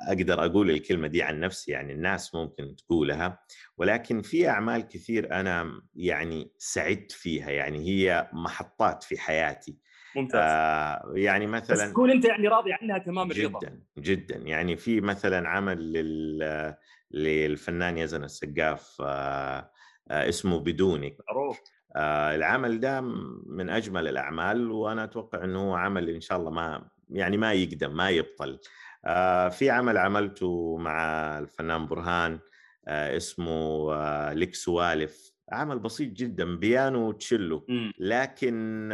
أقدر 0.08 0.46
أقول 0.46 0.72
الكلمة 0.72 1.08
دي 1.08 1.24
عن 1.24 1.40
نفسي 1.40 1.72
يعني 1.72 1.94
الناس 1.94 2.36
ممكن 2.36 2.76
تقولها. 2.76 3.40
ولكن 3.78 4.22
في 4.22 4.50
أعمال 4.50 4.88
كثير 4.88 5.32
أنا 5.32 5.82
يعني 5.96 6.52
سعدت 6.58 7.12
فيها 7.12 7.50
يعني 7.52 7.80
هي 7.80 8.30
محطات 8.34 9.04
في 9.04 9.18
حياتي. 9.18 9.78
ممتاز. 10.16 10.42
آه 10.44 11.14
يعني 11.16 11.48
مثلا 11.48 11.86
بس 11.86 11.92
تكون 11.92 12.12
أنت 12.12 12.26
يعني 12.26 12.48
راضي 12.48 12.74
عنها 12.74 12.98
تمام 12.98 13.32
الرضا. 13.32 13.60
جدا 13.60 13.82
جدا. 13.98 14.36
يعني 14.38 14.78
في 14.78 15.02
مثلا 15.02 15.50
عمل 15.50 15.94
لل 15.94 16.76
للفنان 17.12 17.98
يزن 17.98 18.24
السقاف 18.24 18.98
آه 19.02 19.72
اسمه 20.12 20.60
بدونك 20.60 21.18
معروف. 21.28 21.60
آه، 21.96 22.36
العمل 22.36 22.80
ده 22.80 23.02
من 23.46 23.70
أجمل 23.70 24.08
الأعمال 24.08 24.72
وأنا 24.72 25.04
أتوقع 25.04 25.44
إنه 25.44 25.60
هو 25.70 25.76
عمل 25.76 26.10
إن 26.10 26.22
شاء 26.22 26.38
الله 26.38 26.52
ما 26.52 26.90
يعني 27.10 27.38
ما 27.38 27.54
يقدم 27.54 27.96
ما 27.96 28.10
يبطل. 28.10 28.60
آه، 29.06 29.50
في 29.50 29.70
عمل 29.70 29.98
عملته 29.98 30.78
مع 30.78 31.00
الفنان 31.40 31.86
برهان 31.88 32.40
اسمه 32.88 33.94
لك 34.34 34.56
سوالف. 34.56 35.32
عمل 35.52 35.80
بسيط 35.80 36.12
جدا 36.12 36.56
بيانو 36.56 37.10
وتشيلو. 37.10 37.66
لكن 38.00 38.90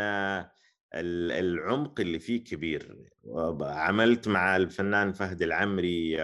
العمق 0.93 1.99
اللي 1.99 2.19
فيه 2.19 2.43
كبير. 2.43 3.09
عملت 3.61 4.27
مع 4.27 4.55
الفنان 4.55 5.13
فهد 5.13 5.41
العمري 5.41 6.17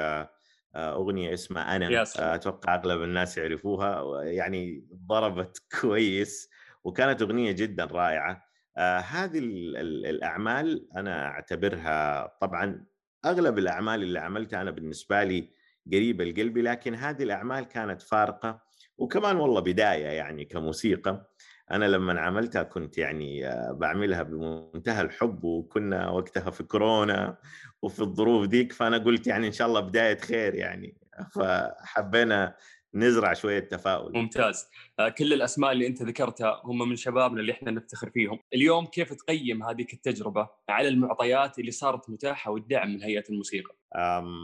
أغنية 0.76 1.34
اسمها 1.34 1.76
أنا 1.76 2.04
أتوقع 2.16 2.76
أغلب 2.76 3.02
الناس 3.04 3.38
يعرفوها 3.38 4.24
يعني 4.24 4.88
ضربت 5.08 5.62
كويس 5.82 6.50
وكانت 6.84 7.22
أغنية 7.22 7.52
جدا 7.52 7.86
رائعة. 7.86 8.48
آه، 8.78 9.00
هذه 9.00 9.40
الأعمال 9.40 10.88
أنا 10.98 11.26
أعتبرها 11.26 12.28
طبعا 12.42 12.86
أغلب 13.26 13.58
الأعمال 13.58 14.04
اللي 14.04 14.20
عملتها 14.20 14.62
أنا 14.62 14.72
بالنسبة 14.72 15.24
لي 15.24 15.50
قريبة 15.94 16.24
لقلبي 16.26 16.62
لكن 16.62 16.96
هذه 16.96 17.24
الأعمال 17.24 17.64
كانت 17.68 18.02
فارقة 18.02 18.62
وكمان 18.98 19.36
والله 19.36 19.62
بداية 19.62 20.06
يعني 20.06 20.46
كموسيقى. 20.46 21.34
أنا 21.72 21.86
لما 21.86 22.22
عملتها 22.22 22.64
كنت 22.64 22.98
يعني 22.98 23.48
آه، 23.48 23.72
بعملها 23.72 24.24
بمنتهى 24.24 25.02
الحب 25.02 25.44
وكنا 25.44 26.10
وقتها 26.10 26.50
في 26.52 26.64
كورونا 26.64 27.38
وفي 27.82 28.00
الظروف 28.00 28.48
ديك 28.48 28.74
فأنا 28.74 28.98
قلت 28.98 29.28
يعني 29.28 29.48
إن 29.48 29.52
شاء 29.52 29.68
الله 29.68 29.80
بداية 29.80 30.18
خير 30.18 30.56
يعني. 30.56 30.98
فحبينا 31.36 32.56
نزرع 32.94 33.34
شوية 33.34 33.60
تفاؤل. 33.60 34.14
ممتاز. 34.14 34.68
آه، 35.00 35.10
كل 35.10 35.34
الأسماء 35.34 35.72
اللي 35.72 35.88
أنت 35.88 36.02
ذكرتها 36.04 36.62
هم 36.66 36.90
من 36.90 36.96
شبابنا 36.96 37.40
اللي 37.42 37.52
إحنا 37.52 37.72
نفتخر 37.72 38.10
فيهم. 38.10 38.40
اليوم 38.54 38.86
كيف 38.86 39.14
تقيم 39.14 39.64
هذيك 39.64 39.94
التجربة 39.94 40.50
على 40.70 40.88
المعطيات 40.88 41.60
اللي 41.60 41.72
صارت 41.72 42.10
متاحة 42.10 42.52
والدعم 42.52 42.94
من 42.94 43.04
هيئة 43.04 43.24
الموسيقى؟ 43.30 43.76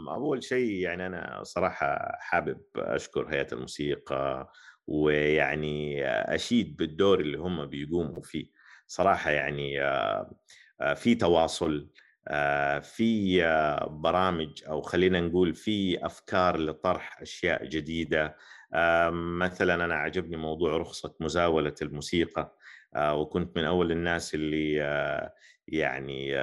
أول 0.08 0.44
شيء 0.44 0.70
يعني 0.70 1.06
أنا 1.06 1.40
صراحة 1.42 2.12
حابب 2.18 2.60
أشكر 2.76 3.28
هيئة 3.28 3.46
الموسيقى 3.52 4.52
ويعني 4.86 6.06
أشيد 6.08 6.76
بالدور 6.76 7.20
اللي 7.20 7.38
هم 7.38 7.66
بيقوموا 7.66 8.22
فيه. 8.22 8.46
صراحة 8.86 9.30
يعني 9.30 9.82
آه، 9.82 10.34
آه، 10.80 10.94
في 10.94 11.14
تواصل 11.14 11.90
آه، 12.28 12.78
في 12.78 13.42
برامج 13.90 14.64
أو 14.68 14.82
خلينا 14.82 15.20
نقول 15.20 15.54
في 15.54 16.06
أفكار 16.06 16.58
لطرح 16.58 17.22
أشياء 17.22 17.64
جديدة. 17.64 18.36
مثلا 19.12 19.84
أنا 19.84 19.94
عجبني 19.94 20.36
موضوع 20.36 20.76
رخصة 20.76 21.14
مزاولة 21.20 21.74
الموسيقى. 21.82 22.56
وكنت 22.98 23.56
من 23.56 23.64
أول 23.64 23.92
الناس 23.92 24.34
اللي 24.34 24.74
يعني 25.68 26.34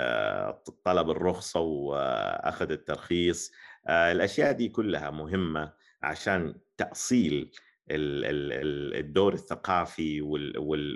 طلب 0.83 1.09
الرخصة 1.09 1.59
وأخذ 1.59 2.71
الترخيص. 2.71 3.51
الأشياء 3.89 4.51
دي 4.51 4.69
كلها 4.69 5.09
مهمة 5.09 5.73
عشان 6.03 6.55
تأصيل 6.77 7.51
الدور 7.89 9.33
الثقافي 9.33 10.21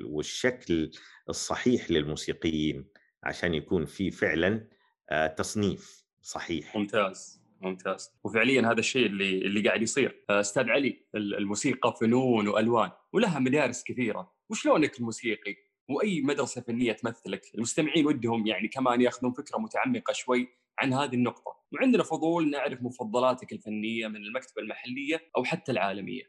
والشكل 0.06 0.92
الصحيح 1.30 1.92
للموسيقيين 1.92 2.88
عشان 3.24 3.54
يكون 3.54 3.86
في 3.86 4.12
فعلا 4.12 4.68
آه، 5.10 5.28
تصنيف 5.28 6.06
صحيح. 6.22 6.76
ممتاز 6.76 7.46
ممتاز. 7.62 8.12
وفعليا 8.24 8.62
هذا 8.62 8.80
الشيء 8.80 9.06
اللي 9.06 9.38
اللي 9.38 9.68
قاعد 9.68 9.82
يصير. 9.82 10.24
آه، 10.30 10.40
أستاذ 10.40 10.70
علي 10.70 11.06
الموسيقى 11.16 11.96
فنون 12.02 12.48
وألوان 12.48 12.92
ولها 13.14 13.40
مدارس 13.40 13.84
كثيرة. 13.84 14.32
وشلونك 14.50 15.00
الموسيقي؟ 15.00 15.56
وأي 15.90 16.22
مدرسة 16.22 16.62
فنية 16.62 16.92
تمثلك؟ 16.92 17.42
المستمعين 17.56 18.06
ودهم 18.06 18.48
يعني 18.48 18.68
كمان 18.68 19.02
ياخذون 19.02 19.32
فكرة 19.32 19.58
متعمقة 19.58 20.14
شوي 20.14 20.48
عن 20.80 20.94
هذه 20.94 21.16
النقطة. 21.16 21.56
وعندنا 21.74 22.04
فضول 22.04 22.50
نعرف 22.50 22.82
مفضلاتك 22.82 23.52
الفنية 23.52 24.08
من 24.08 24.16
المكتبة 24.16 24.62
المحلية 24.62 25.22
أو 25.38 25.44
حتى 25.44 25.72
العالمية. 25.72 26.24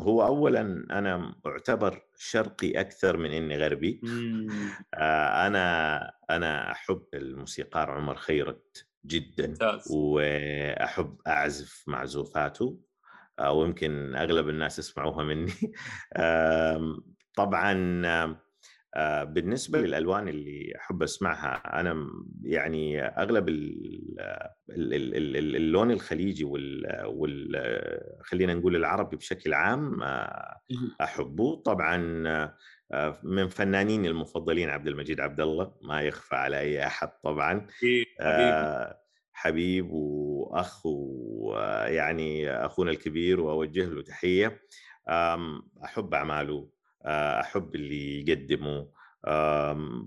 هو 0.00 0.26
أولا 0.26 0.60
أنا 0.90 1.34
أعتبر 1.46 2.02
شرقي 2.16 2.80
أكثر 2.80 3.16
من 3.16 3.30
إني 3.30 3.56
غربي. 3.56 4.00
آه، 4.94 5.46
أنا 5.46 5.96
أنا 6.30 6.72
أحب 6.72 7.02
الموسيقار 7.14 7.90
عمر 7.90 8.16
خيرت 8.16 8.86
جدا. 9.06 9.48
ممتاز. 9.48 9.88
وأحب 9.90 11.16
أعزف 11.26 11.84
معزوفاته 11.86 12.80
آه، 13.38 13.52
ويمكن 13.52 14.14
أغلب 14.14 14.48
الناس 14.48 14.78
يسمعوها 14.78 15.24
مني. 15.24 15.52
طبعا 17.36 17.74
بالنسبة 19.24 19.80
للألوان 19.80 20.28
اللي 20.28 20.72
أحب 20.76 21.02
أسمعها 21.02 21.80
أنا 21.80 22.06
يعني 22.42 23.02
أغلب 23.02 23.48
اللون 24.68 25.90
الخليجي 25.90 26.44
وال 26.44 28.20
خلينا 28.22 28.54
نقول 28.54 28.76
العربي 28.76 29.16
بشكل 29.16 29.54
عام 29.54 30.02
آه، 30.02 30.60
أحبه. 31.00 31.62
طبعا 31.62 32.22
آه، 32.92 33.18
من 33.22 33.48
فنانيني 33.48 34.08
المفضلين 34.08 34.68
عبد 34.68 34.88
المجيد 34.88 35.20
عبد 35.20 35.40
الله 35.40 35.74
ما 35.82 36.02
يخفى 36.02 36.34
على 36.36 36.58
أي 36.58 36.86
أحد 36.86 37.08
طبعا. 37.22 37.66
حبيب, 37.80 38.06
حبيب. 39.32 39.90
وأخ 39.90 40.86
ويعني 40.86 42.50
أخونا 42.50 42.90
الكبير 42.90 43.40
وأوجه 43.40 43.84
له 43.84 44.02
تحية. 44.02 44.60
أحب 45.84 46.14
أعماله. 46.14 46.68
آه، 46.68 46.73
أحب 47.06 47.74
اللي 47.74 48.20
يقدموا 48.20 48.84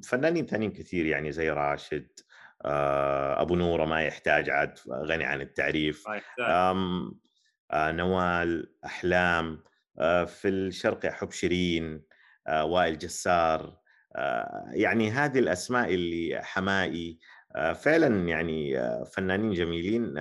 فنانين 0.04 0.46
ثانيين 0.46 0.72
كثير 0.72 1.06
يعني 1.06 1.32
زي 1.32 1.50
راشد 1.50 2.08
آه، 2.66 3.42
أبو 3.42 3.56
نوره 3.56 3.86
ما 3.86 4.04
يحتاج 4.04 4.50
عاد 4.50 4.80
غني 4.90 5.24
عن 5.24 5.42
التعريف. 5.42 6.04
آه، 7.72 7.92
نوال 7.92 8.74
أحلام 8.86 9.64
في 10.28 10.46
الشرق 10.46 11.06
أحب 11.06 11.32
شيرين 11.32 12.04
وائل 12.50 12.98
جسار. 12.98 13.78
يعني 14.72 15.12
هذه 15.12 15.40
الأسماء 15.40 15.94
اللي 15.94 16.42
حمائي 16.44 17.20
فعلا 17.76 18.28
يعني 18.28 18.80
فنانين 19.06 19.54
جميلين 19.54 20.14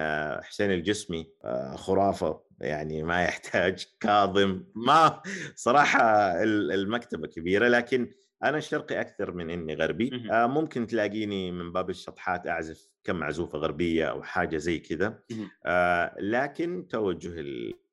حسين 0.43 0.71
الجسمي 0.71 1.33
خرافة 1.75 2.41
يعني 2.61 3.03
ما 3.03 3.23
يحتاج 3.25 3.87
كاظم 4.01 4.65
ما 4.75 5.23
صراحة 5.55 6.33
المكتبة 6.43 7.27
كبيرة 7.27 7.69
لكن 7.69 8.11
أنا 8.45 8.61
شرقي 8.61 9.01
أكثر 9.01 9.33
من 9.33 9.51
إني 9.51 9.75
غربي. 9.75 10.11
ممكن 10.31 10.87
تلاقيني 10.87 11.53
من 11.53 11.73
باب 11.73 11.91
الشطحات 11.91 12.47
أعزف 12.47 12.89
كم 13.05 13.17
معزوفة 13.17 13.59
غربية 13.59 14.05
أو 14.05 14.23
حاجة 14.23 14.57
زي 14.57 14.79
كذا. 14.79 15.19
لكن 16.19 16.87
توجه 16.89 17.35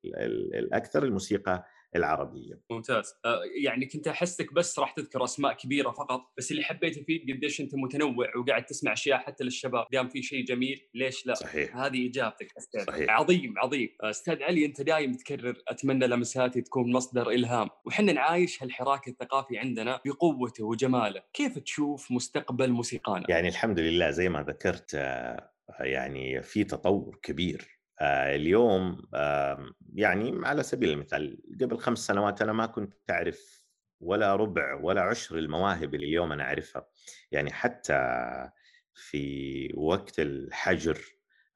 الأكثر 0.05 1.03
الموسيقى 1.03 1.65
العربية. 1.95 2.61
ممتاز. 2.71 3.13
آه، 3.25 3.41
يعني 3.63 3.85
كنت 3.85 4.07
أحسك 4.07 4.53
بس 4.53 4.79
راح 4.79 4.91
تذكر 4.91 5.23
أسماء 5.23 5.53
كبيرة 5.53 5.91
فقط 5.91 6.21
بس 6.37 6.51
اللي 6.51 6.63
حبيته 6.63 7.03
فيك 7.03 7.21
قديش 7.31 7.61
أنت 7.61 7.75
متنوع 7.75 8.27
وقاعد 8.37 8.65
تسمع 8.65 8.93
أشياء 8.93 9.19
حتى 9.19 9.43
للشباب 9.43 9.85
دام 9.91 10.09
في 10.09 10.23
شيء 10.23 10.45
جميل 10.45 10.89
ليش 10.93 11.25
لا؟ 11.25 11.33
صحيح. 11.33 11.77
هذه 11.77 12.09
إجابتك 12.09 12.47
أستاذ. 12.57 12.85
صحيح. 12.85 13.09
عظيم 13.09 13.53
عظيم. 13.57 13.89
أستاذ 14.01 14.43
علي 14.43 14.65
أنت 14.65 14.81
دايم 14.81 15.13
تكرر 15.13 15.55
أتمنى 15.67 16.07
لمساتي 16.07 16.61
تكون 16.61 16.91
مصدر 16.91 17.29
إلهام. 17.29 17.69
وحنا 17.85 18.13
نعايش 18.13 18.63
هالحراك 18.63 19.07
الثقافي 19.07 19.57
عندنا 19.57 19.99
بقوته 20.05 20.63
وجماله. 20.65 21.21
كيف 21.33 21.59
تشوف 21.59 22.11
مستقبل 22.11 22.71
موسيقانا؟ 22.71 23.25
يعني 23.29 23.47
الحمد 23.47 23.79
لله 23.79 24.11
زي 24.11 24.29
ما 24.29 24.43
ذكرت 24.43 24.95
آه، 24.95 25.49
يعني 25.79 26.43
في 26.43 26.63
تطور 26.63 27.19
كبير. 27.23 27.72
اليوم 28.01 29.01
آم، 29.15 29.73
يعني 29.95 30.47
على 30.47 30.63
سبيل 30.63 30.89
المثال 30.89 31.37
قبل 31.61 31.77
خمس 31.77 31.99
سنوات 31.99 32.41
أنا 32.41 32.53
ما 32.53 32.65
كنت 32.65 32.93
أعرف 33.11 33.63
ولا 33.99 34.35
ربع 34.35 34.73
ولا 34.81 35.01
عشر 35.01 35.37
المواهب 35.37 35.95
اللي 35.95 36.05
اليوم 36.05 36.31
أنا 36.31 36.43
أعرفها. 36.43 36.87
يعني 37.31 37.51
حتى 37.51 37.93
في 38.93 39.69
وقت 39.75 40.19
الحجر 40.19 40.97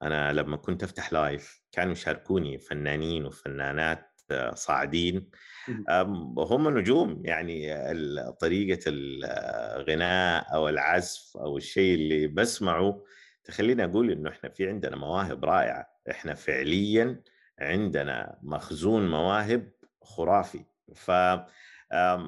أنا 0.02 0.32
لما 0.32 0.56
كنت 0.56 0.82
أفتح 0.82 1.12
لايف 1.12 1.62
كانوا 1.72 1.92
يشاركوني 1.92 2.58
فنانين 2.58 3.26
وفنانات 3.26 4.04
آه، 4.30 4.54
صاعدين. 4.54 5.30
هم 6.38 6.78
نجوم 6.78 7.22
يعني 7.24 7.74
طريقة 8.40 8.80
الغناء 8.86 10.54
أو 10.54 10.68
العزف 10.68 11.36
أو 11.36 11.56
الشيء 11.56 11.94
اللي 11.94 12.26
بسمعه 12.26 13.04
تخليني 13.44 13.84
أقول 13.84 14.10
إنه 14.10 14.30
إحنا 14.30 14.50
في 14.50 14.68
عندنا 14.68 14.96
مواهب 14.96 15.44
رائعة. 15.44 15.97
إحنا 16.10 16.34
فعليا 16.34 17.22
عندنا 17.58 18.38
مخزون 18.42 19.10
مواهب 19.10 19.70
خرافي. 20.02 20.64
ف 20.94 21.08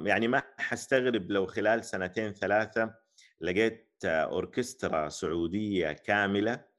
يعني 0.05 0.29
ما 0.29 0.43
حستغرب 0.59 1.31
لو 1.31 1.47
خلال 1.47 1.85
سنتين 1.85 2.33
ثلاثة 2.33 2.95
لقيت 3.41 3.91
أوركسترا 4.05 5.09
سعودية 5.09 5.93
كاملة 5.93 6.53
آه، 6.53 6.70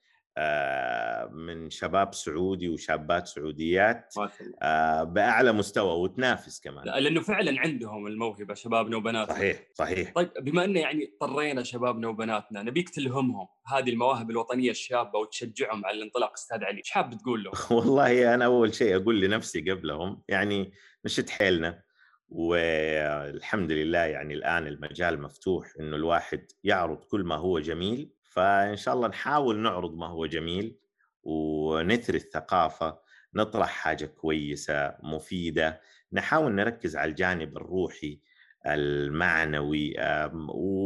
من 1.32 1.70
شباب 1.70 2.14
سعودي 2.14 2.70
وشابات 2.70 3.28
سعوديات 3.28 4.14
آه، 4.62 5.04
بأعلى 5.04 5.52
مستوى 5.52 6.00
وتنافس 6.00 6.60
كمان. 6.60 6.86
لا، 6.86 7.00
لأنه 7.00 7.22
فعلا 7.22 7.60
عندهم 7.60 8.08
الموهبة 8.08 8.54
شبابنا 8.54 8.98
وبناتنا. 8.98 9.36
صحيح 9.36 9.68
صحيح. 9.74 10.12
طيب 10.16 10.30
بما 10.40 10.66
إنه 10.66 10.80
يعني 10.80 11.14
اضطرينا 11.22 11.64
شبابنا 11.64 12.08
وبناتنا 12.08 12.64
نبيك 12.64 12.90
تلهمهم 12.90 13.48
هذه 13.68 13.90
المواهب 13.90 14.30
الوطنية 14.30 14.72
الشابة 14.72 15.20
وتشجعهم 15.20 15.86
على 15.86 15.98
الانطلاق 15.98 16.32
أستاذ 16.34 16.64
علي، 16.64 16.78
إيش 16.78 16.92
حاب 16.92 17.18
تقول 17.18 17.44
لهم؟ 17.44 17.54
والله 17.78 18.34
أنا 18.34 18.46
أول 18.46 18.74
شيء 18.74 18.96
أقول 18.96 19.22
لنفسي 19.22 19.72
قبلهم 19.72 20.22
يعني 20.28 20.74
نشد 21.06 21.30
حيلنا 21.30 21.84
والحمد 22.30 23.72
لله 23.72 24.00
يعني 24.00 24.34
الآن 24.34 24.68
المجال 24.68 25.22
مفتوح 25.22 25.74
إنه 25.80 25.96
الواحد 25.96 26.46
يعرض 26.64 27.04
كل 27.04 27.24
ما 27.24 27.36
هو 27.36 27.60
جميل 27.60 28.10
فإن 28.32 28.76
شاء 28.76 28.94
الله 28.94 29.08
نحاول 29.08 29.58
نعرض 29.60 29.96
ما 29.98 30.08
هو 30.08 30.26
جميل 30.26 30.78
ونثري 31.24 32.18
الثقافة 32.18 33.00
نطرح 33.36 33.70
حاجة 33.70 34.06
كويسة 34.06 34.96
مفيدة 35.04 35.82
نحاول 36.14 36.52
نركز 36.56 36.96
على 36.96 37.12
الجانب 37.12 37.58
الروحي 37.58 38.20
المعنوي 38.68 39.94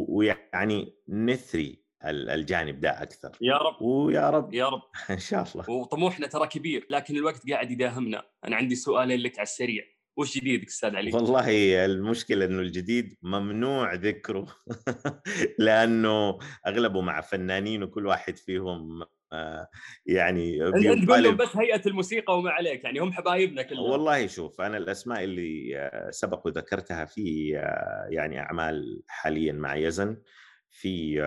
ويعني 0.07 0.95
نثري 1.09 1.85
ال- 2.05 2.29
الجانب 2.29 2.79
ده 2.79 3.01
أكثر. 3.03 3.31
يا 3.41 3.57
رب. 3.57 3.81
ويا 3.81 4.29
رب. 4.29 4.53
يا 4.53 4.69
رب. 4.69 4.81
إن 5.09 5.19
شاء 5.19 5.47
الله. 5.55 5.69
وطموحنا 5.69 6.27
ترى 6.27 6.47
كبير 6.47 6.87
لكن 6.89 7.15
الوقت 7.15 7.49
قاعد 7.49 7.71
يداهمنا، 7.71 8.23
أنا 8.45 8.55
عندي 8.55 8.75
سؤالين 8.75 9.19
لك 9.19 9.39
على 9.39 9.43
السريع، 9.43 9.83
وش 10.17 10.37
جديدك 10.37 10.67
أستاذ 10.67 10.95
علي؟ 10.95 11.11
والله 11.13 11.85
المشكلة 11.85 12.45
إنه 12.45 12.61
الجديد 12.61 13.17
ممنوع 13.21 13.93
ذكره 13.93 14.47
لأنه 15.59 16.39
أغلبه 16.67 17.01
مع 17.01 17.21
فنانين 17.21 17.83
وكل 17.83 18.05
واحد 18.05 18.37
فيهم 18.37 19.03
آه، 19.33 19.69
يعني 20.05 20.67
انت 20.67 21.09
قول 21.09 21.23
لهم 21.23 21.35
بس 21.35 21.57
هيئة 21.57 21.81
الموسيقى 21.87 22.37
وما 22.37 22.51
عليك 22.51 22.83
يعني 22.83 22.99
هم 22.99 23.13
حبايبنا 23.13 23.61
كلهم 23.61 23.91
والله 23.91 24.27
شوف 24.27 24.61
أنا 24.61 24.77
الأسماء 24.77 25.23
اللي 25.23 25.77
آه، 25.77 26.11
سبق 26.11 26.47
وذكرتها 26.47 27.05
في 27.05 27.57
آه، 27.57 28.07
يعني 28.09 28.39
أعمال 28.39 29.03
حاليا 29.07 29.53
مع 29.53 29.75
يزن 29.75 30.21
في 30.69 31.21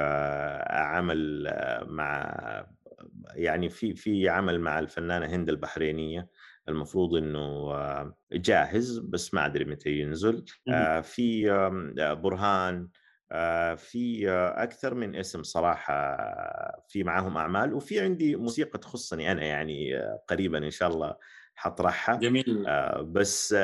عمل 0.70 1.53
مع 1.87 2.66
يعني 3.35 3.68
في 3.68 3.94
في 3.94 4.29
عمل 4.29 4.61
مع 4.61 4.79
الفنانة 4.79 5.27
هند 5.27 5.48
البحرينية 5.48 6.29
المفروض 6.69 7.15
إنه 7.15 7.39
آه، 7.75 8.17
جاهز 8.33 8.99
بس 8.99 9.35
ما 9.35 9.47
أدري 9.47 9.65
متى 9.65 9.91
ينزل. 9.91 10.45
آه، 10.69 11.01
في 11.01 11.51
آه، 11.51 12.15
برهان 12.15 12.89
في 13.77 14.31
أكثر 14.57 14.95
من 14.95 15.17
اسم 15.17 15.43
صراحة 15.43 16.17
في 16.89 17.05
معاهم 17.05 17.37
أعمال. 17.37 17.75
وفي 17.75 18.01
عندي 18.01 18.37
موسيقى 18.37 18.79
تخصني 18.79 19.33
أنا 19.33 19.43
يعني 19.43 19.99
قريبا 20.29 20.59
إن 20.59 20.71
شاء 20.71 20.89
الله 20.89 21.17
حطرحها. 21.55 22.17
جميل. 22.17 22.67
بس 23.05 23.55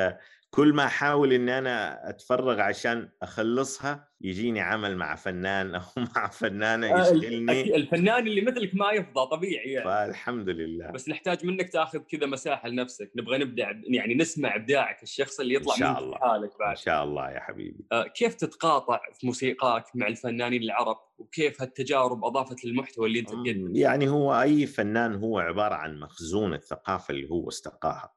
كل 0.55 0.73
ما 0.73 0.85
أحاول 0.85 1.33
ان 1.33 1.49
أنا 1.49 2.09
أتفرغ 2.09 2.59
عشان 2.61 3.09
أخلصها 3.21 4.09
يجيني 4.21 4.61
عمل 4.61 4.97
مع 4.97 5.15
فنان 5.15 5.75
أو 5.75 5.81
مع 6.15 6.27
فنانة 6.27 6.95
آه، 6.95 7.01
يشغلني. 7.01 7.75
الفنان 7.75 8.27
اللي 8.27 8.41
مثلك 8.41 8.75
ما 8.75 8.91
يفضى 8.91 9.29
طبيعي 9.31 9.71
يعني. 9.71 9.85
فالحمد 9.85 10.49
لله. 10.49 10.91
بس 10.91 11.09
نحتاج 11.09 11.45
منك 11.45 11.69
تاخذ 11.69 11.99
كذا 11.99 12.25
مساحة 12.25 12.69
لنفسك 12.69 13.11
نبغى 13.15 13.37
نبدع 13.37 13.71
يعني 13.87 14.15
نسمع 14.15 14.55
إبداعك 14.55 15.03
الشخص 15.03 15.39
اللي 15.39 15.53
يطلع 15.53 15.73
إن 15.73 15.79
شاء 15.79 15.91
من 15.91 15.97
الله. 15.97 16.17
حالك 16.17 16.51
إن 16.51 16.57
بعد 16.59 16.77
شاء 16.77 17.03
الله 17.03 17.31
يا 17.31 17.39
حبيبي. 17.39 17.85
آه، 17.91 18.07
كيف 18.07 18.35
تتقاطع 18.35 18.99
في 19.13 19.27
موسيقاك 19.27 19.85
مع 19.95 20.07
الفنانين 20.07 20.63
العرب؟ 20.63 20.97
وكيف 21.17 21.61
هالتجارب 21.61 22.25
أضافت 22.25 22.65
للمحتوى 22.65 23.07
اللي 23.07 23.19
أنت 23.19 23.29
تقدمه؟ 23.29 23.79
يعني 23.79 24.09
هو 24.09 24.41
أي 24.41 24.65
فنان 24.65 25.15
هو 25.15 25.39
عبارة 25.39 25.75
عن 25.75 25.99
مخزون 25.99 26.53
الثقافة 26.53 27.11
اللي 27.11 27.29
هو 27.29 27.49
استقاها. 27.49 28.15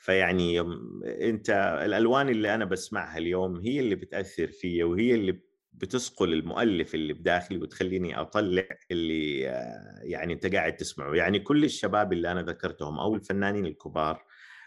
فيعني 0.00 0.60
أنت 1.04 1.50
الألوان 1.84 2.28
اللي 2.28 2.54
أنا 2.54 2.64
بسمعها 2.64 3.18
اليوم 3.18 3.60
هي 3.60 3.80
اللي 3.80 3.94
بتأثر 3.94 4.46
فيا 4.46 4.84
وهي 4.84 5.14
اللي 5.14 5.40
بتسقل 5.72 6.32
المؤلف 6.32 6.94
اللي 6.94 7.12
بداخلي 7.12 7.58
وتخليني 7.58 8.20
أطلع 8.20 8.68
اللي 8.90 9.48
آه، 9.48 10.00
يعني 10.02 10.32
أنت 10.32 10.54
قاعد 10.54 10.76
تسمعه. 10.76 11.14
يعني 11.14 11.38
كل 11.38 11.64
الشباب 11.64 12.12
اللي 12.12 12.32
أنا 12.32 12.42
ذكرتهم 12.42 12.98
أو 12.98 13.14
الفنانين 13.14 13.66
الكبار 13.66 14.24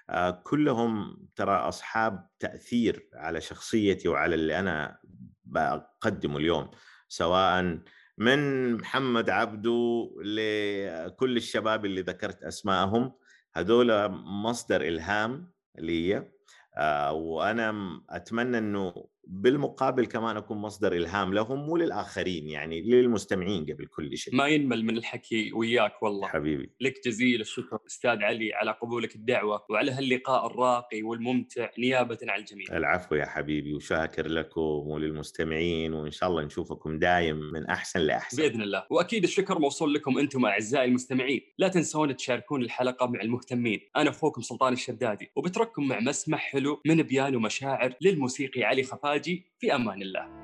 آه، 0.10 0.42
كلهم 0.44 1.18
ترى 1.36 1.56
أصحاب 1.56 2.28
تأثير 2.40 3.10
على 3.14 3.42
شخصيتي 3.42 4.08
وعلى 4.08 4.36
اللي 4.36 4.60
أنا 4.60 5.00
بقدمه 5.46 6.38
اليوم. 6.38 6.72
سواء 7.08 7.80
من 8.18 8.74
محمد 8.74 9.30
عبده 9.30 10.10
لكل 10.24 11.38
الشباب 11.38 11.86
اللي 11.86 12.02
ذكرت 12.02 12.44
أسمائهم 12.44 13.14
هذول 13.56 14.10
مصدر 14.26 14.82
إلهام 14.82 15.52
لي 15.78 16.32
آه، 16.78 17.14
وأنا 17.14 17.74
أتمنى 18.10 18.58
إنه 18.58 18.94
بالمقابل 19.28 20.06
كمان 20.06 20.38
أكون 20.38 20.58
مصدر 20.58 20.94
إلهام 20.94 21.34
لهم 21.34 21.70
وللاخرين 21.70 22.50
يعني 22.50 22.82
للمستمعين 22.82 23.66
قبل 23.66 23.86
كل 23.86 24.18
شيء. 24.18 24.36
ما 24.36 24.48
ينمل 24.48 24.86
من 24.86 24.98
الحكي 24.98 25.52
وياك 25.54 26.04
والله. 26.04 26.28
حبيبي. 26.28 26.70
لك 26.82 27.02
جزيل 27.06 27.42
الشكر 27.42 27.80
أستاذ 27.88 28.24
علي 28.24 28.54
على 28.54 28.72
قبولك 28.72 29.16
الدعوة 29.16 29.66
وعلى 29.70 29.92
هاللقاء 29.92 30.48
الراقي 30.48 31.04
والممتع 31.04 31.70
نيابه 31.80 32.18
عن 32.24 32.40
الجميع. 32.40 32.68
العفو 32.78 33.16
يا 33.16 33.26
حبيبي 33.26 33.74
وشاكر 33.74 34.28
لكم 34.28 34.62
وللمستمعين 34.62 35.94
وإن 35.94 36.12
شاء 36.12 36.30
الله 36.30 36.44
نشوفكم 36.44 37.00
دايم 37.00 37.38
من 37.38 37.66
أحسن 37.66 38.00
لأحسن. 38.00 38.38
بإذن 38.38 38.62
الله. 38.62 38.86
وأكيد 38.90 39.24
الشكر 39.24 39.60
موصول 39.60 39.94
لكم 39.94 40.18
أنتم 40.18 40.46
أعزائي 40.46 40.86
المستمعين. 40.86 41.42
لا 41.58 41.68
تنسون 41.68 42.16
تشاركون 42.16 42.62
الحلقة 42.62 43.08
مع 43.08 43.22
المهتمين. 43.22 43.80
أنا 43.96 44.10
أخوكم 44.10 44.42
سلطان 44.42 44.74
الشدادي 44.74 45.32
وبترككم 45.36 45.88
مع 45.88 46.00
مسمع 46.00 46.38
حلو 46.38 46.82
من 46.86 47.04
بيانو 47.04 47.40
مشاعر 47.40 47.94
للموسيقي 48.02 48.64
علي 48.64 48.84
خفاجي 49.14 49.46
في 49.60 49.76
أمان 49.76 50.02
الله. 50.02 50.43